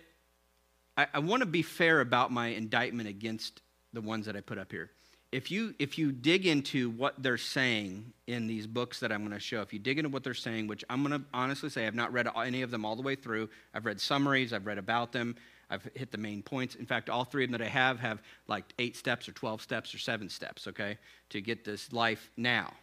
[0.97, 3.61] I, I want to be fair about my indictment against
[3.93, 4.89] the ones that I put up here.
[5.31, 9.33] If you, if you dig into what they're saying in these books that I'm going
[9.33, 11.85] to show, if you dig into what they're saying, which I'm going to honestly say
[11.85, 14.77] I've not read any of them all the way through, I've read summaries, I've read
[14.77, 15.35] about them,
[15.69, 16.75] I've hit the main points.
[16.75, 19.61] In fact, all three of them that I have have like eight steps or 12
[19.61, 20.97] steps or seven steps, okay,
[21.29, 22.73] to get this life now.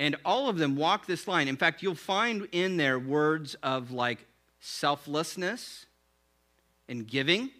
[0.00, 1.48] And all of them walk this line.
[1.48, 4.26] In fact, you'll find in there words of like
[4.60, 5.86] selflessness
[6.88, 7.50] and giving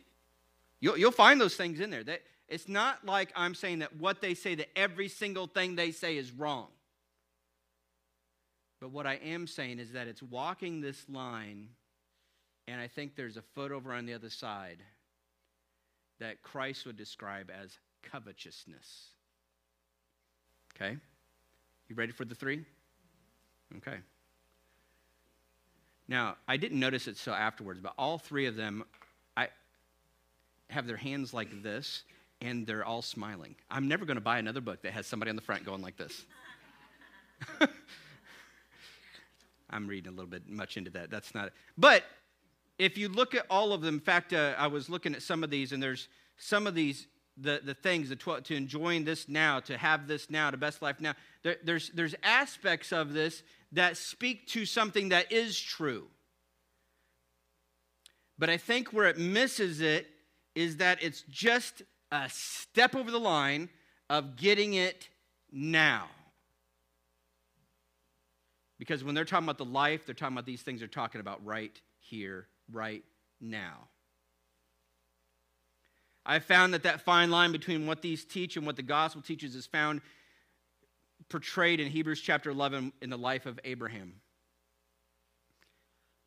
[0.80, 2.04] You'll, you'll find those things in there.
[2.04, 5.90] That, it's not like I'm saying that what they say, that every single thing they
[5.90, 6.68] say is wrong.
[8.80, 11.70] But what I am saying is that it's walking this line,
[12.68, 14.78] and I think there's a foot over on the other side
[16.20, 19.06] that Christ would describe as covetousness.
[20.76, 20.96] Okay?
[21.88, 22.64] You ready for the three?
[23.78, 23.96] Okay.
[26.08, 28.84] Now, I didn't notice it so afterwards, but all three of them
[29.36, 29.48] I
[30.68, 32.02] have their hands like this
[32.42, 33.56] and they're all smiling.
[33.70, 35.96] I'm never going to buy another book that has somebody on the front going like
[35.96, 36.26] this.
[39.70, 41.10] I'm reading a little bit much into that.
[41.10, 41.52] That's not.
[41.76, 42.04] But
[42.78, 45.42] if you look at all of them, in fact, uh, I was looking at some
[45.42, 47.06] of these, and there's some of these
[47.40, 50.82] the, the things, the 12, to enjoying this now, to have this now, to best
[50.82, 51.14] life now.
[51.42, 56.08] There, there's, there's aspects of this that speak to something that is true.
[58.38, 60.06] But I think where it misses it
[60.54, 63.68] is that it's just a step over the line
[64.10, 65.08] of getting it
[65.52, 66.06] now.
[68.78, 71.44] Because when they're talking about the life, they're talking about these things, they're talking about
[71.44, 73.04] right here, right
[73.40, 73.88] now.
[76.24, 79.54] I've found that that fine line between what these teach and what the gospel teaches
[79.54, 80.02] is found
[81.28, 84.14] portrayed in Hebrews chapter 11 in the life of Abraham.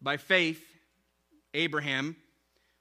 [0.01, 0.63] By faith,
[1.54, 2.15] Abraham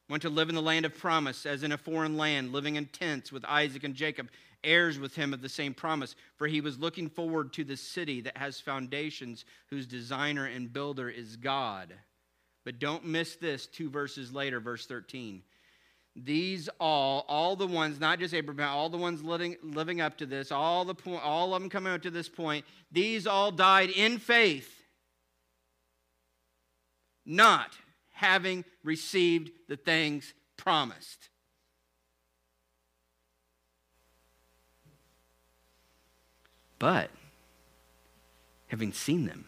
[0.08, 2.86] went to live in the land of promise, as in a foreign land, living in
[2.86, 4.28] tents with Isaac and Jacob,
[4.64, 6.16] heirs with him of the same promise.
[6.36, 11.08] For he was looking forward to the city that has foundations, whose designer and builder
[11.08, 11.94] is God.
[12.70, 15.42] But don't miss this two verses later, verse 13.
[16.14, 20.26] These all, all the ones, not just Abraham, all the ones living, living up to
[20.26, 23.90] this, all, the point, all of them coming up to this point, these all died
[23.90, 24.84] in faith,
[27.26, 27.76] not
[28.12, 31.28] having received the things promised.
[36.78, 37.10] But
[38.68, 39.46] having seen them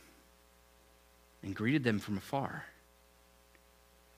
[1.45, 2.65] and greeted them from afar,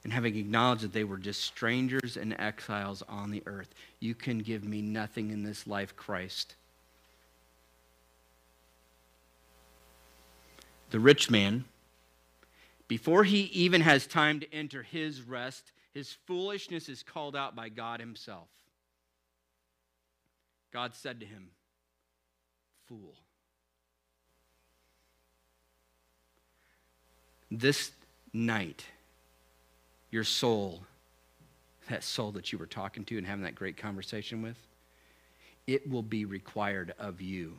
[0.05, 4.39] and having acknowledged that they were just strangers and exiles on the earth, you can
[4.39, 6.55] give me nothing in this life, Christ.
[10.91, 11.65] The rich man,
[12.87, 17.71] before he even has time to enter his rest, his foolishness is called out by
[17.71, 18.49] God himself.
[20.71, 21.49] God said to him,
[22.87, 23.15] Fool.
[27.51, 27.93] This
[28.33, 28.85] night,
[30.15, 30.81] your soul,
[31.91, 34.57] that soul that you were talking to and having that great conversation with,
[35.67, 37.59] it will be required of you.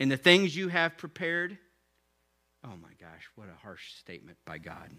[0.00, 1.56] And the things you have prepared,
[2.64, 4.90] oh my gosh, what a harsh statement by God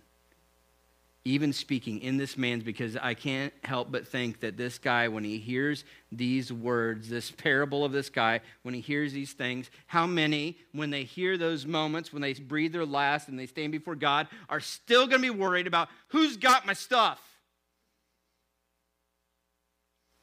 [1.27, 5.23] even speaking in this man's because I can't help but think that this guy, when
[5.23, 10.05] he hears these words, this parable of this guy, when he hears these things, how
[10.05, 13.95] many, when they hear those moments, when they breathe their last and they stand before
[13.95, 17.19] God, are still going to be worried about who's got my stuff?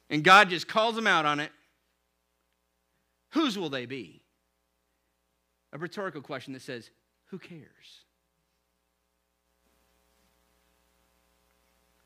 [0.09, 1.51] And God just calls them out on it.
[3.31, 4.21] Whose will they be?
[5.73, 6.89] A rhetorical question that says,
[7.25, 8.02] Who cares?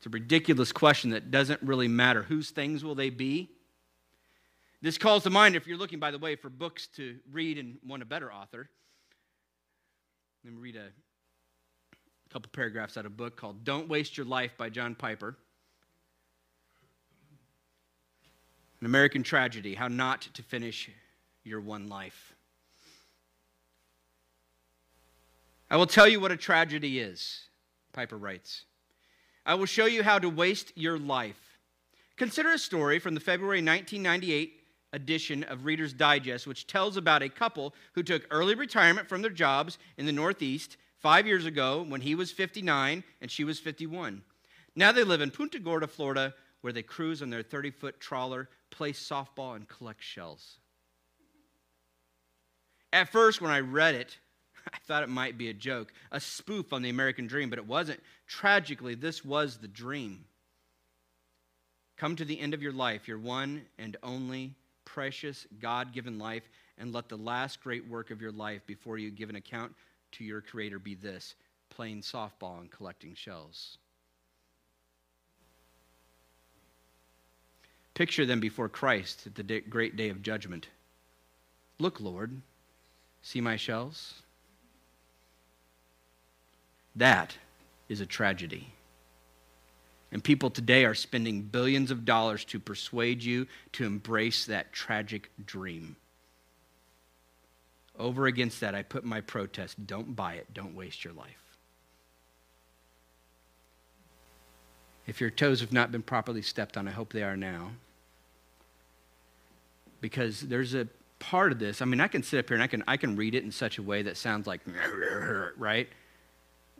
[0.08, 2.22] A ridiculous question that doesn't really matter.
[2.22, 3.50] Whose things will they be?
[4.80, 7.78] This calls to mind, if you're looking, by the way, for books to read and
[7.86, 8.70] want a better author.
[10.44, 10.88] Let me read a
[12.32, 15.36] couple paragraphs out of a book called Don't Waste Your Life by John Piper.
[18.80, 20.90] An American Tragedy How Not to Finish
[21.44, 22.34] Your One Life.
[25.70, 27.42] I will tell you what a tragedy is,
[27.92, 28.64] Piper writes.
[29.48, 31.58] I will show you how to waste your life.
[32.18, 34.52] Consider a story from the February 1998
[34.92, 39.30] edition of Reader's Digest, which tells about a couple who took early retirement from their
[39.30, 44.20] jobs in the Northeast five years ago when he was 59 and she was 51.
[44.76, 48.50] Now they live in Punta Gorda, Florida, where they cruise on their 30 foot trawler,
[48.68, 50.58] play softball, and collect shells.
[52.92, 54.18] At first, when I read it,
[54.74, 57.66] I thought it might be a joke, a spoof on the American dream, but it
[57.66, 58.00] wasn't.
[58.26, 60.24] Tragically, this was the dream.
[61.96, 64.54] Come to the end of your life, your one and only
[64.84, 69.10] precious God given life, and let the last great work of your life before you
[69.10, 69.74] give an account
[70.12, 71.34] to your Creator be this
[71.70, 73.78] playing softball and collecting shells.
[77.94, 80.68] Picture them before Christ at the great day of judgment.
[81.80, 82.40] Look, Lord,
[83.22, 84.22] see my shells?
[86.98, 87.36] That
[87.88, 88.72] is a tragedy.
[90.10, 95.30] And people today are spending billions of dollars to persuade you to embrace that tragic
[95.44, 95.96] dream.
[97.98, 101.56] Over against that, I put my protest don't buy it, don't waste your life.
[105.06, 107.70] If your toes have not been properly stepped on, I hope they are now.
[110.00, 110.86] Because there's a
[111.18, 113.16] part of this, I mean, I can sit up here and I can, I can
[113.16, 114.60] read it in such a way that sounds like,
[115.56, 115.88] right?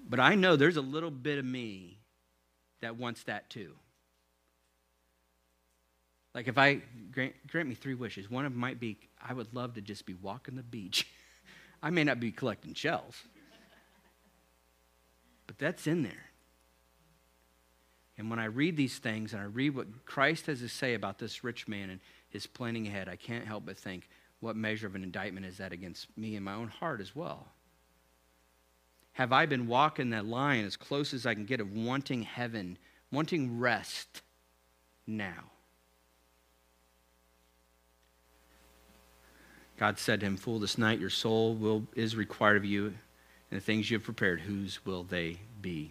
[0.08, 1.98] But I know there's a little bit of me
[2.80, 3.74] that wants that too.
[6.34, 6.80] Like if I
[7.10, 10.06] grant, grant me three wishes, one of them might be I would love to just
[10.06, 11.06] be walking the beach.
[11.82, 13.22] I may not be collecting shells,
[15.46, 16.28] but that's in there.
[18.16, 21.18] And when I read these things and I read what Christ has to say about
[21.18, 22.00] this rich man and
[22.30, 24.08] his planning ahead, I can't help but think,
[24.40, 27.46] what measure of an indictment is that against me in my own heart as well?
[29.18, 32.78] Have I been walking that line as close as I can get of wanting heaven,
[33.10, 34.22] wanting rest
[35.08, 35.50] now?
[39.76, 42.94] God said to him, Fool, this night your soul will, is required of you,
[43.50, 45.90] and the things you have prepared, whose will they be?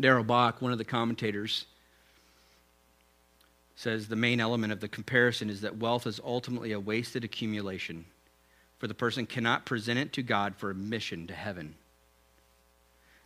[0.00, 1.66] Darrell Bock, one of the commentators,
[3.76, 8.06] says the main element of the comparison is that wealth is ultimately a wasted accumulation,
[8.80, 11.76] for the person cannot present it to God for admission to heaven.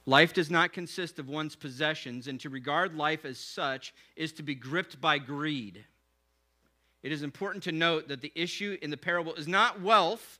[0.05, 4.43] Life does not consist of one's possessions, and to regard life as such is to
[4.43, 5.87] be gripped by greed
[7.05, 10.39] it is important to note that the issue in the parable is not wealth,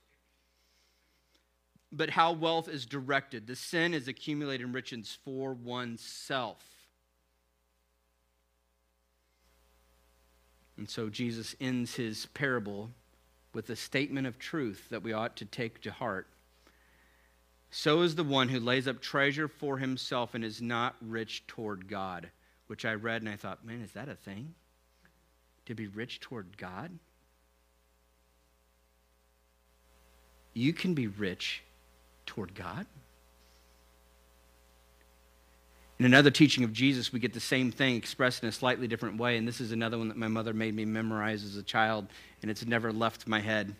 [1.91, 3.45] but how wealth is directed.
[3.45, 6.65] The sin is accumulated riches for oneself.
[10.75, 12.89] And so Jesus ends his parable
[13.55, 16.27] with a statement of truth that we ought to take to heart.
[17.71, 21.87] So is the one who lays up treasure for himself and is not rich toward
[21.87, 22.29] God,
[22.67, 24.53] which I read and I thought, man, is that a thing?
[25.65, 26.91] to be rich toward God?
[30.53, 31.63] You can be rich
[32.25, 32.85] toward God.
[35.97, 39.17] In another teaching of Jesus, we get the same thing expressed in a slightly different
[39.17, 39.37] way.
[39.37, 42.07] And this is another one that my mother made me memorize as a child,
[42.41, 43.73] and it's never left my head.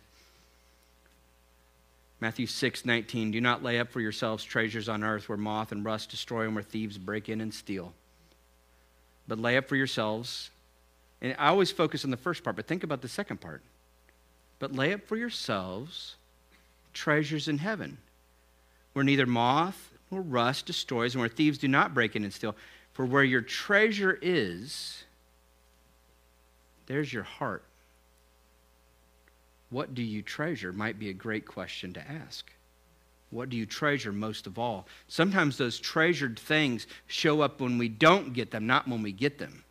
[2.21, 3.31] Matthew 6, 19.
[3.31, 6.55] Do not lay up for yourselves treasures on earth where moth and rust destroy and
[6.55, 7.93] where thieves break in and steal.
[9.27, 10.51] But lay up for yourselves
[11.21, 13.63] and I always focus on the first part, but think about the second part.
[14.59, 16.15] But lay up for yourselves
[16.93, 17.97] treasures in heaven,
[18.93, 22.55] where neither moth nor rust destroys, and where thieves do not break in and steal.
[22.93, 25.03] For where your treasure is,
[26.85, 27.63] there's your heart.
[29.69, 32.51] What do you treasure might be a great question to ask.
[33.31, 34.87] What do you treasure most of all?
[35.07, 39.39] Sometimes those treasured things show up when we don't get them, not when we get
[39.39, 39.63] them.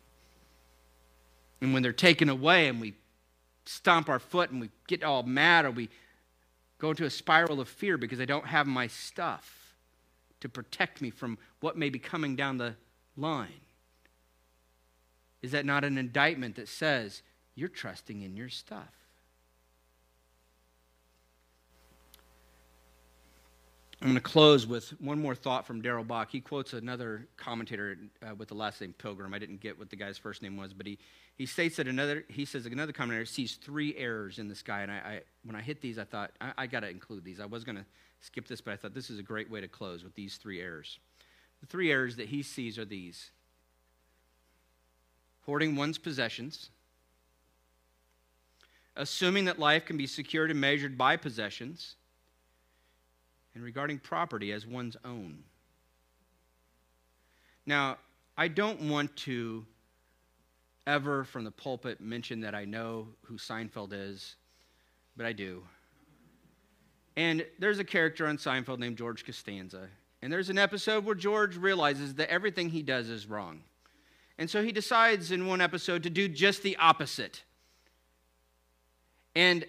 [1.61, 2.93] And when they're taken away and we
[3.65, 5.89] stomp our foot and we get all mad or we
[6.77, 9.64] go into a spiral of fear because I don't have my stuff
[10.45, 12.75] to protect me from what may be coming down the
[13.17, 13.61] line.
[15.41, 17.23] Is that not an indictment that says
[17.55, 18.91] you're trusting in your stuff?
[24.01, 26.29] I'm going to close with one more thought from Darrell Bock.
[26.29, 29.33] He quotes another commentator uh, with the last name Pilgrim.
[29.33, 30.99] I didn't get what the guy's first name was, but he,
[31.37, 34.81] he states that another, he says another commentator sees three errors in this guy.
[34.81, 37.39] And I, I when I hit these, I thought, I, I got to include these.
[37.39, 37.85] I was going to
[38.25, 40.59] skip this, but I thought this is a great way to close with these three
[40.59, 40.99] errors.
[41.61, 43.31] The three errors that he sees are these
[45.45, 46.71] hoarding one's possessions,
[48.95, 51.95] assuming that life can be secured and measured by possessions
[53.53, 55.43] and regarding property as one's own.
[57.67, 57.97] Now,
[58.35, 59.65] I don't want to
[60.87, 64.35] ever from the pulpit mention that I know who Seinfeld is,
[65.15, 65.63] but I do.
[67.17, 69.87] And there's a character on Seinfeld named George Costanza.
[70.21, 73.61] And there's an episode where George realizes that everything he does is wrong.
[74.37, 77.43] And so he decides in one episode to do just the opposite.
[79.33, 79.65] And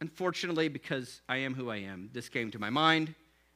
[0.00, 3.14] unfortunately, because I am who I am, this came to my mind.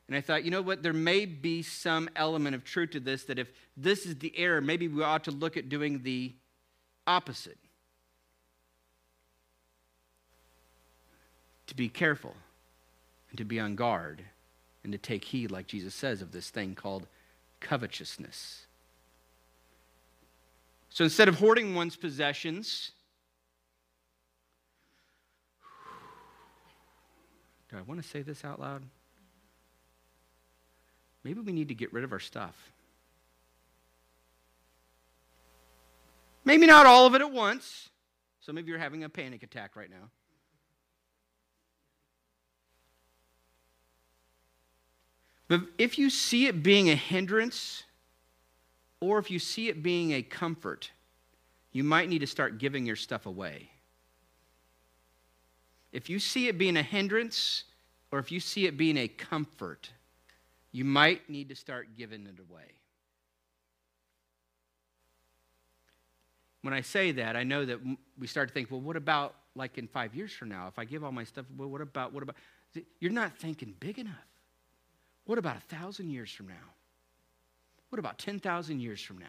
[0.08, 0.82] And I thought, you know what?
[0.82, 4.60] There may be some element of truth to this that if this is the error,
[4.60, 6.34] maybe we ought to look at doing the
[7.06, 7.58] opposite.
[11.66, 12.34] To be careful
[13.30, 14.24] and to be on guard
[14.84, 17.06] and to take heed, like Jesus says, of this thing called
[17.60, 18.66] covetousness.
[20.88, 22.92] So instead of hoarding one's possessions,
[27.70, 28.82] Do I want to say this out loud?
[31.22, 32.72] Maybe we need to get rid of our stuff.
[36.44, 37.90] Maybe not all of it at once.
[38.40, 40.10] Some of you are having a panic attack right now.
[45.50, 47.82] But if you see it being a hindrance,
[49.00, 50.92] or if you see it being a comfort,
[51.72, 53.68] you might need to start giving your stuff away.
[55.90, 57.64] If you see it being a hindrance
[58.12, 59.90] or if you see it being a comfort,
[60.70, 62.70] you might need to start giving it away.
[66.62, 67.80] When I say that, I know that
[68.16, 70.68] we start to think, well, what about like in five years from now?
[70.68, 72.36] If I give all my stuff, well, what about, what about?
[73.00, 74.29] You're not thinking big enough.
[75.26, 76.54] What about a thousand years from now?
[77.90, 79.26] What about 10,000 years from now?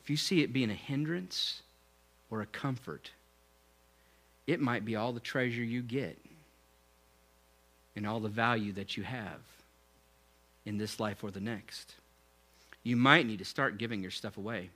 [0.00, 1.62] If you see it being a hindrance
[2.30, 3.10] or a comfort,
[4.46, 6.18] it might be all the treasure you get
[7.94, 9.40] and all the value that you have
[10.64, 11.94] in this life or the next.
[12.82, 14.70] You might need to start giving your stuff away.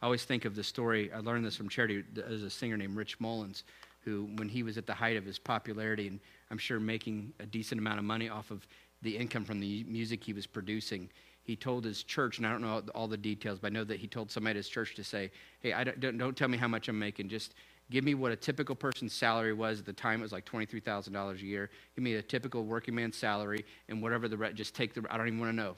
[0.00, 2.02] I always think of the story, I learned this from charity.
[2.12, 3.64] There's a singer named Rich Mullins
[4.04, 7.46] who, when he was at the height of his popularity and I'm sure making a
[7.46, 8.66] decent amount of money off of
[9.02, 11.08] the income from the music he was producing,
[11.44, 13.98] he told his church, and I don't know all the details, but I know that
[13.98, 15.30] he told somebody at his church to say,
[15.60, 17.28] Hey, I don't, don't, tell me how much I'm making.
[17.28, 17.54] Just
[17.90, 20.20] give me what a typical person's salary was at the time.
[20.20, 21.70] It was like $23,000 a year.
[21.96, 25.16] Give me a typical working man's salary, and whatever the rest, just take the, I
[25.16, 25.74] don't even want to know.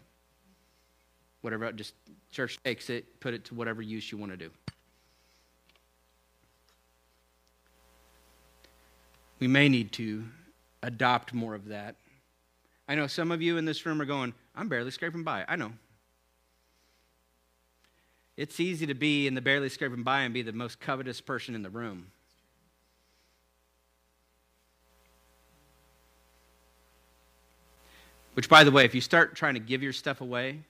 [1.40, 1.94] Whatever, just
[2.30, 4.50] church takes it, put it to whatever use you want to do.
[9.44, 10.24] We may need to
[10.82, 11.96] adopt more of that.
[12.88, 15.44] I know some of you in this room are going, I'm barely scraping by.
[15.46, 15.72] I know.
[18.38, 21.54] It's easy to be in the barely scraping by and be the most covetous person
[21.54, 22.06] in the room.
[28.32, 30.60] Which, by the way, if you start trying to give your stuff away,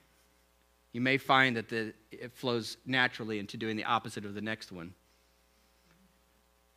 [0.92, 4.72] you may find that the, it flows naturally into doing the opposite of the next
[4.72, 4.94] one.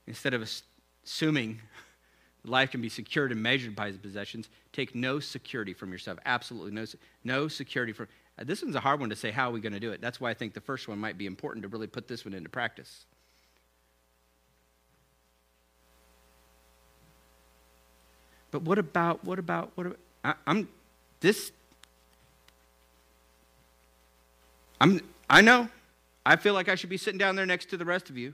[0.06, 0.48] Instead of
[1.04, 1.60] assuming
[2.48, 6.20] life can be secured and measured by his possessions, take no security from yourself.
[6.26, 6.86] Absolutely no,
[7.24, 8.08] no security from.
[8.40, 10.02] Uh, this one's a hard one to say how are we going to do it.
[10.02, 12.34] That's why I think the first one might be important to really put this one
[12.34, 13.06] into practice.
[18.52, 20.68] But what about what about what about, I, I'm
[21.20, 21.52] this
[24.80, 25.70] I'm I know.
[26.26, 28.34] I feel like I should be sitting down there next to the rest of you.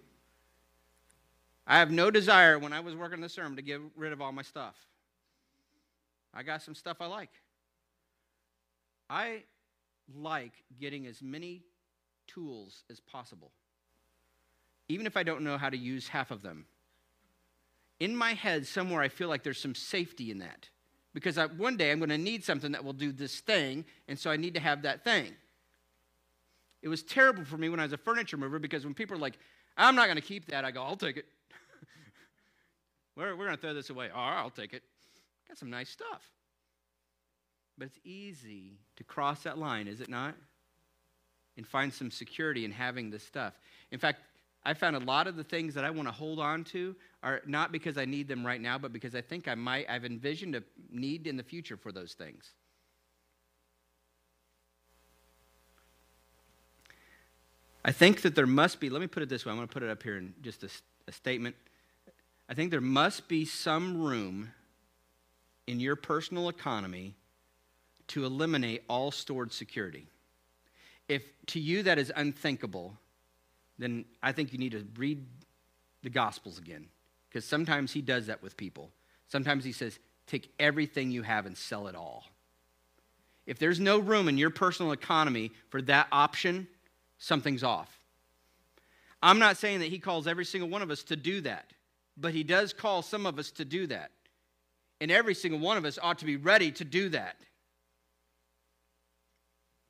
[1.66, 4.32] I have no desire when I was working the sermon to get rid of all
[4.32, 4.76] my stuff.
[6.34, 7.30] I got some stuff I like.
[9.10, 9.44] I
[10.14, 11.64] like getting as many
[12.28, 13.52] tools as possible,
[14.90, 16.66] even if I don't know how to use half of them.
[18.00, 20.68] In my head, somewhere, I feel like there's some safety in that
[21.14, 24.18] because I, one day I'm going to need something that will do this thing, and
[24.18, 25.32] so I need to have that thing.
[26.82, 29.20] It was terrible for me when I was a furniture mover because when people are
[29.20, 29.38] like,
[29.78, 31.26] I'm not going to keep that, I go, I'll take it.
[33.16, 34.10] We're, we're going to throw this away.
[34.10, 34.84] All right, I'll take it.
[35.48, 36.22] Got some nice stuff.
[37.78, 40.36] But it's easy to cross that line, is it not?
[41.58, 43.54] And find some security in having this stuff.
[43.92, 44.22] In fact,
[44.66, 47.42] I found a lot of the things that I want to hold on to are
[47.46, 50.56] not because I need them right now, but because I think I might, I've envisioned
[50.56, 52.52] a need in the future for those things.
[57.86, 59.74] I think that there must be, let me put it this way, I'm going to
[59.74, 60.70] put it up here in just a,
[61.08, 61.56] a statement.
[62.50, 64.52] I think there must be some room
[65.68, 67.16] in your personal economy
[68.08, 70.08] to eliminate all stored security.
[71.08, 72.98] If to you that is unthinkable,
[73.80, 75.26] then I think you need to read
[76.04, 76.88] the Gospels again.
[77.30, 78.92] Because sometimes he does that with people.
[79.28, 82.26] Sometimes he says, take everything you have and sell it all.
[83.46, 86.68] If there's no room in your personal economy for that option,
[87.18, 87.90] something's off.
[89.22, 91.72] I'm not saying that he calls every single one of us to do that,
[92.18, 94.12] but he does call some of us to do that.
[95.02, 97.36] And every single one of us ought to be ready to do that.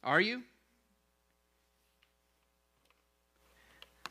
[0.03, 0.43] Are you?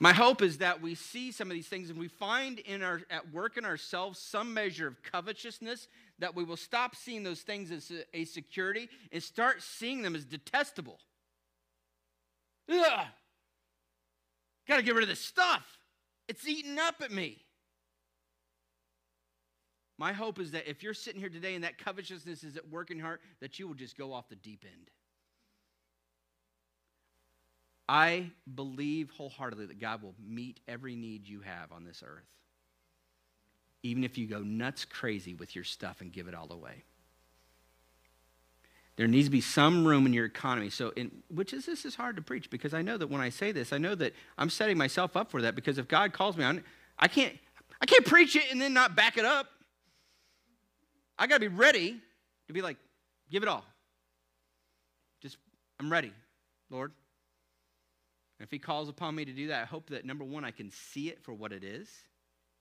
[0.02, 3.02] My hope is that we see some of these things and we find in our
[3.08, 5.86] at work in ourselves some measure of covetousness
[6.18, 10.24] that we will stop seeing those things as a, security and start seeing them as
[10.24, 10.98] detestable.
[12.68, 13.06] Ugh.
[14.66, 15.78] Got to get rid of this stuff.
[16.26, 17.38] It's eating up at me.
[19.98, 22.90] My hope is that if you're sitting here today and that covetousness is at work
[22.90, 24.90] in your heart, that you will just go off the deep end.
[27.88, 32.24] I believe wholeheartedly that God will meet every need you have on this earth,
[33.82, 36.84] even if you go nuts crazy with your stuff and give it all away.
[38.96, 40.70] There needs to be some room in your economy.
[40.70, 43.30] So, in, which is this is hard to preach because I know that when I
[43.30, 46.36] say this, I know that I'm setting myself up for that because if God calls
[46.36, 46.62] me on,
[46.98, 47.36] I can't,
[47.80, 49.46] I can't preach it and then not back it up.
[51.18, 52.00] I got to be ready
[52.46, 52.76] to be like,
[53.30, 53.64] give it all.
[55.20, 55.36] Just,
[55.78, 56.12] I'm ready,
[56.70, 56.92] Lord.
[58.38, 60.50] And if He calls upon me to do that, I hope that number one, I
[60.50, 61.88] can see it for what it is,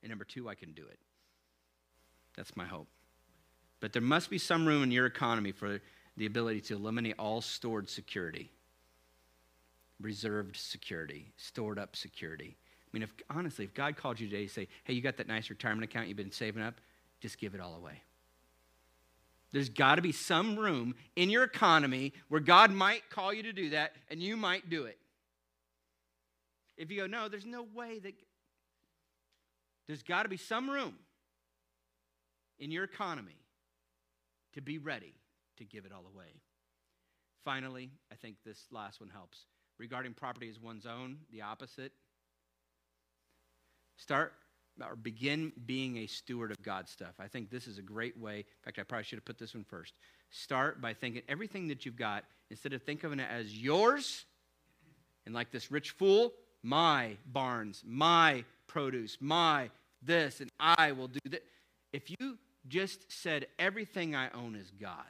[0.04, 0.99] and number two, I can do it.
[2.36, 2.88] That's my hope.
[3.80, 5.82] But there must be some room in your economy for
[6.18, 8.52] the ability to eliminate all stored security,
[9.99, 12.58] reserved security, stored up security.
[12.86, 15.28] I mean, if honestly, if God called you today to say, hey, you got that
[15.28, 16.76] nice retirement account you've been saving up,
[17.22, 18.02] just give it all away.
[19.52, 23.54] There's got to be some room in your economy where God might call you to
[23.54, 24.97] do that and you might do it.
[26.78, 28.14] If you go, no, there's no way that.
[29.88, 30.95] There's got to be some room
[32.60, 33.36] in your economy
[34.54, 35.14] to be ready
[35.58, 36.41] to give it all away.
[37.43, 39.45] Finally, I think this last one helps.
[39.78, 41.91] Regarding property as one's own, the opposite.
[43.97, 44.34] Start
[44.80, 47.14] or begin being a steward of God's stuff.
[47.20, 48.38] I think this is a great way.
[48.38, 49.94] In fact, I probably should have put this one first.
[50.30, 54.26] Start by thinking everything that you've got, instead of thinking of it as yours,
[55.26, 59.70] and like this rich fool, my barns, my produce, my
[60.02, 61.44] this, and I will do that.
[61.94, 65.06] If you just said everything I own is God's,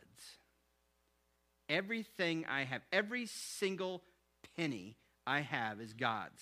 [1.70, 4.02] everything I have, every single
[4.58, 6.42] penny I have is God's.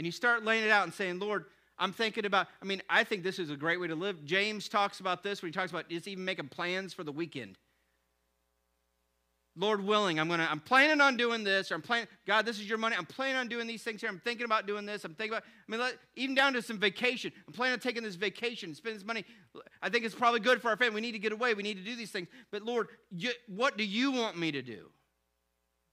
[0.00, 1.44] And you start laying it out and saying, Lord,
[1.78, 4.24] I'm thinking about, I mean, I think this is a great way to live.
[4.24, 7.58] James talks about this when he talks about just even making plans for the weekend.
[9.56, 12.66] Lord willing, I'm gonna, I'm planning on doing this, or I'm planning, God, this is
[12.66, 12.96] your money.
[12.96, 14.08] I'm planning on doing these things here.
[14.08, 15.04] I'm thinking about doing this.
[15.04, 17.30] I'm thinking about, I mean, let, even down to some vacation.
[17.46, 19.26] I'm planning on taking this vacation, spending this money.
[19.82, 20.94] I think it's probably good for our family.
[20.94, 21.52] We need to get away.
[21.52, 22.28] We need to do these things.
[22.50, 24.86] But Lord, you, what do you want me to do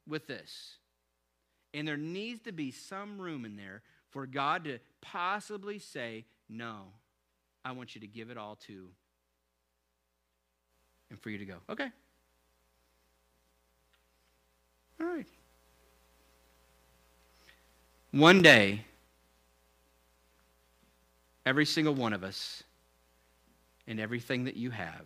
[0.08, 0.78] with this?
[1.74, 6.88] And there needs to be some room in there for God to possibly say, No,
[7.64, 8.90] I want you to give it all to,
[11.10, 11.90] and for you to go, Okay.
[15.00, 15.28] All right.
[18.12, 18.82] One day,
[21.46, 22.64] every single one of us,
[23.88, 25.06] and everything that you have,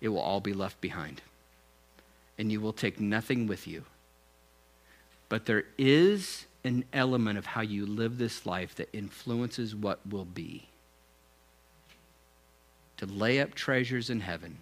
[0.00, 1.20] it will all be left behind.
[2.38, 3.84] And you will take nothing with you
[5.32, 10.26] but there is an element of how you live this life that influences what will
[10.26, 10.68] be.
[12.98, 14.58] To lay up treasures in heaven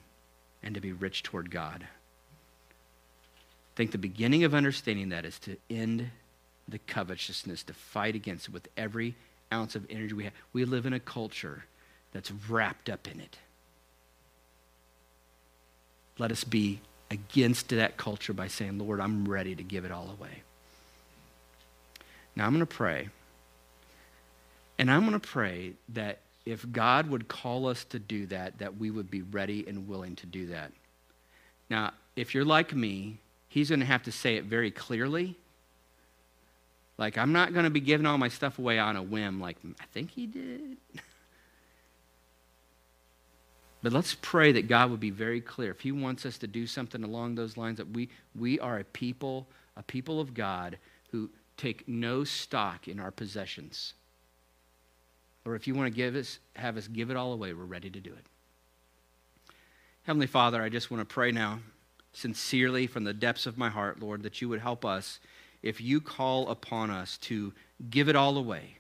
[0.62, 1.82] and to be rich toward God.
[1.82, 6.08] I think the beginning of understanding that is to end
[6.68, 9.16] the covetousness, to fight against it with every
[9.52, 10.34] ounce of energy we have.
[10.52, 11.64] We live in a culture
[12.12, 13.38] that's wrapped up in it.
[16.16, 16.78] Let us be
[17.10, 20.44] against that culture by saying, Lord, I'm ready to give it all away.
[22.36, 23.08] Now I'm going to pray.
[24.78, 28.78] And I'm going to pray that if God would call us to do that, that
[28.78, 30.72] we would be ready and willing to do that.
[31.68, 33.18] Now, if you're like me,
[33.48, 35.36] he's going to have to say it very clearly.
[36.98, 39.56] Like, I'm not going to be giving all my stuff away on a whim, like,
[39.80, 40.76] I think he did.
[43.82, 45.70] but let's pray that God would be very clear.
[45.70, 48.84] If he wants us to do something along those lines, that we, we are a
[48.84, 50.76] people, a people of God
[51.10, 51.30] who,
[51.60, 53.94] take no stock in our possessions.
[55.44, 57.90] Or if you want to give us, have us give it all away, we're ready
[57.90, 58.26] to do it.
[60.04, 61.60] Heavenly Father, I just want to pray now,
[62.12, 65.20] sincerely from the depths of my heart, Lord, that you would help us
[65.62, 67.52] if you call upon us to
[67.90, 68.78] give it all away.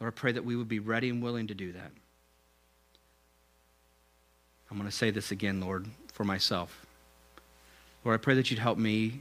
[0.00, 1.92] Lord, I pray that we would be ready and willing to do that.
[4.70, 6.86] I'm going to say this again, Lord, for myself.
[8.04, 9.20] Lord, I pray that you'd help me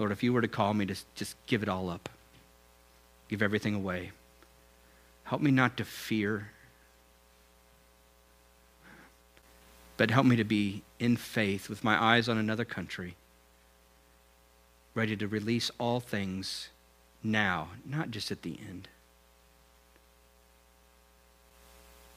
[0.00, 2.08] Lord, if you were to call me to just give it all up,
[3.28, 4.12] give everything away,
[5.24, 6.52] help me not to fear,
[9.98, 13.14] but help me to be in faith with my eyes on another country,
[14.94, 16.70] ready to release all things
[17.22, 18.88] now, not just at the end.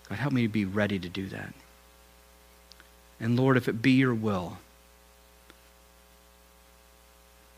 [0.08, 1.54] God, help me to be ready to do that.
[3.20, 4.60] And Lord, if it be your will,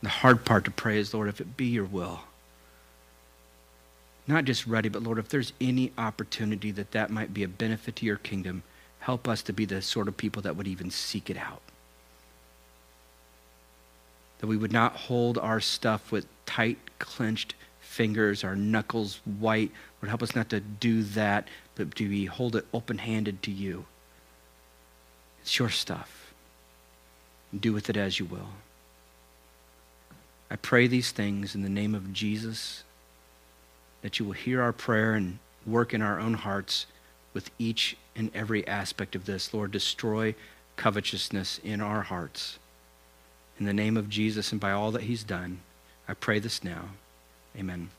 [0.05, 2.19] the hard part to pray is, Lord, if it be your will,
[4.27, 7.95] not just ready, but Lord, if there's any opportunity that that might be a benefit
[7.95, 8.61] to your kingdom,
[8.99, 11.63] help us to be the sort of people that would even seek it out.
[14.37, 19.71] That we would not hold our stuff with tight, clenched fingers, our knuckles white.
[20.03, 23.51] Lord, help us not to do that, but to be, hold it open handed to
[23.51, 23.85] you.
[25.41, 26.31] It's your stuff.
[27.59, 28.49] Do with it as you will.
[30.49, 32.83] I pray these things in the name of Jesus,
[34.01, 36.85] that you will hear our prayer and work in our own hearts
[37.33, 39.53] with each and every aspect of this.
[39.53, 40.35] Lord, destroy
[40.75, 42.59] covetousness in our hearts.
[43.59, 45.59] In the name of Jesus and by all that he's done,
[46.07, 46.89] I pray this now.
[47.57, 47.89] Amen.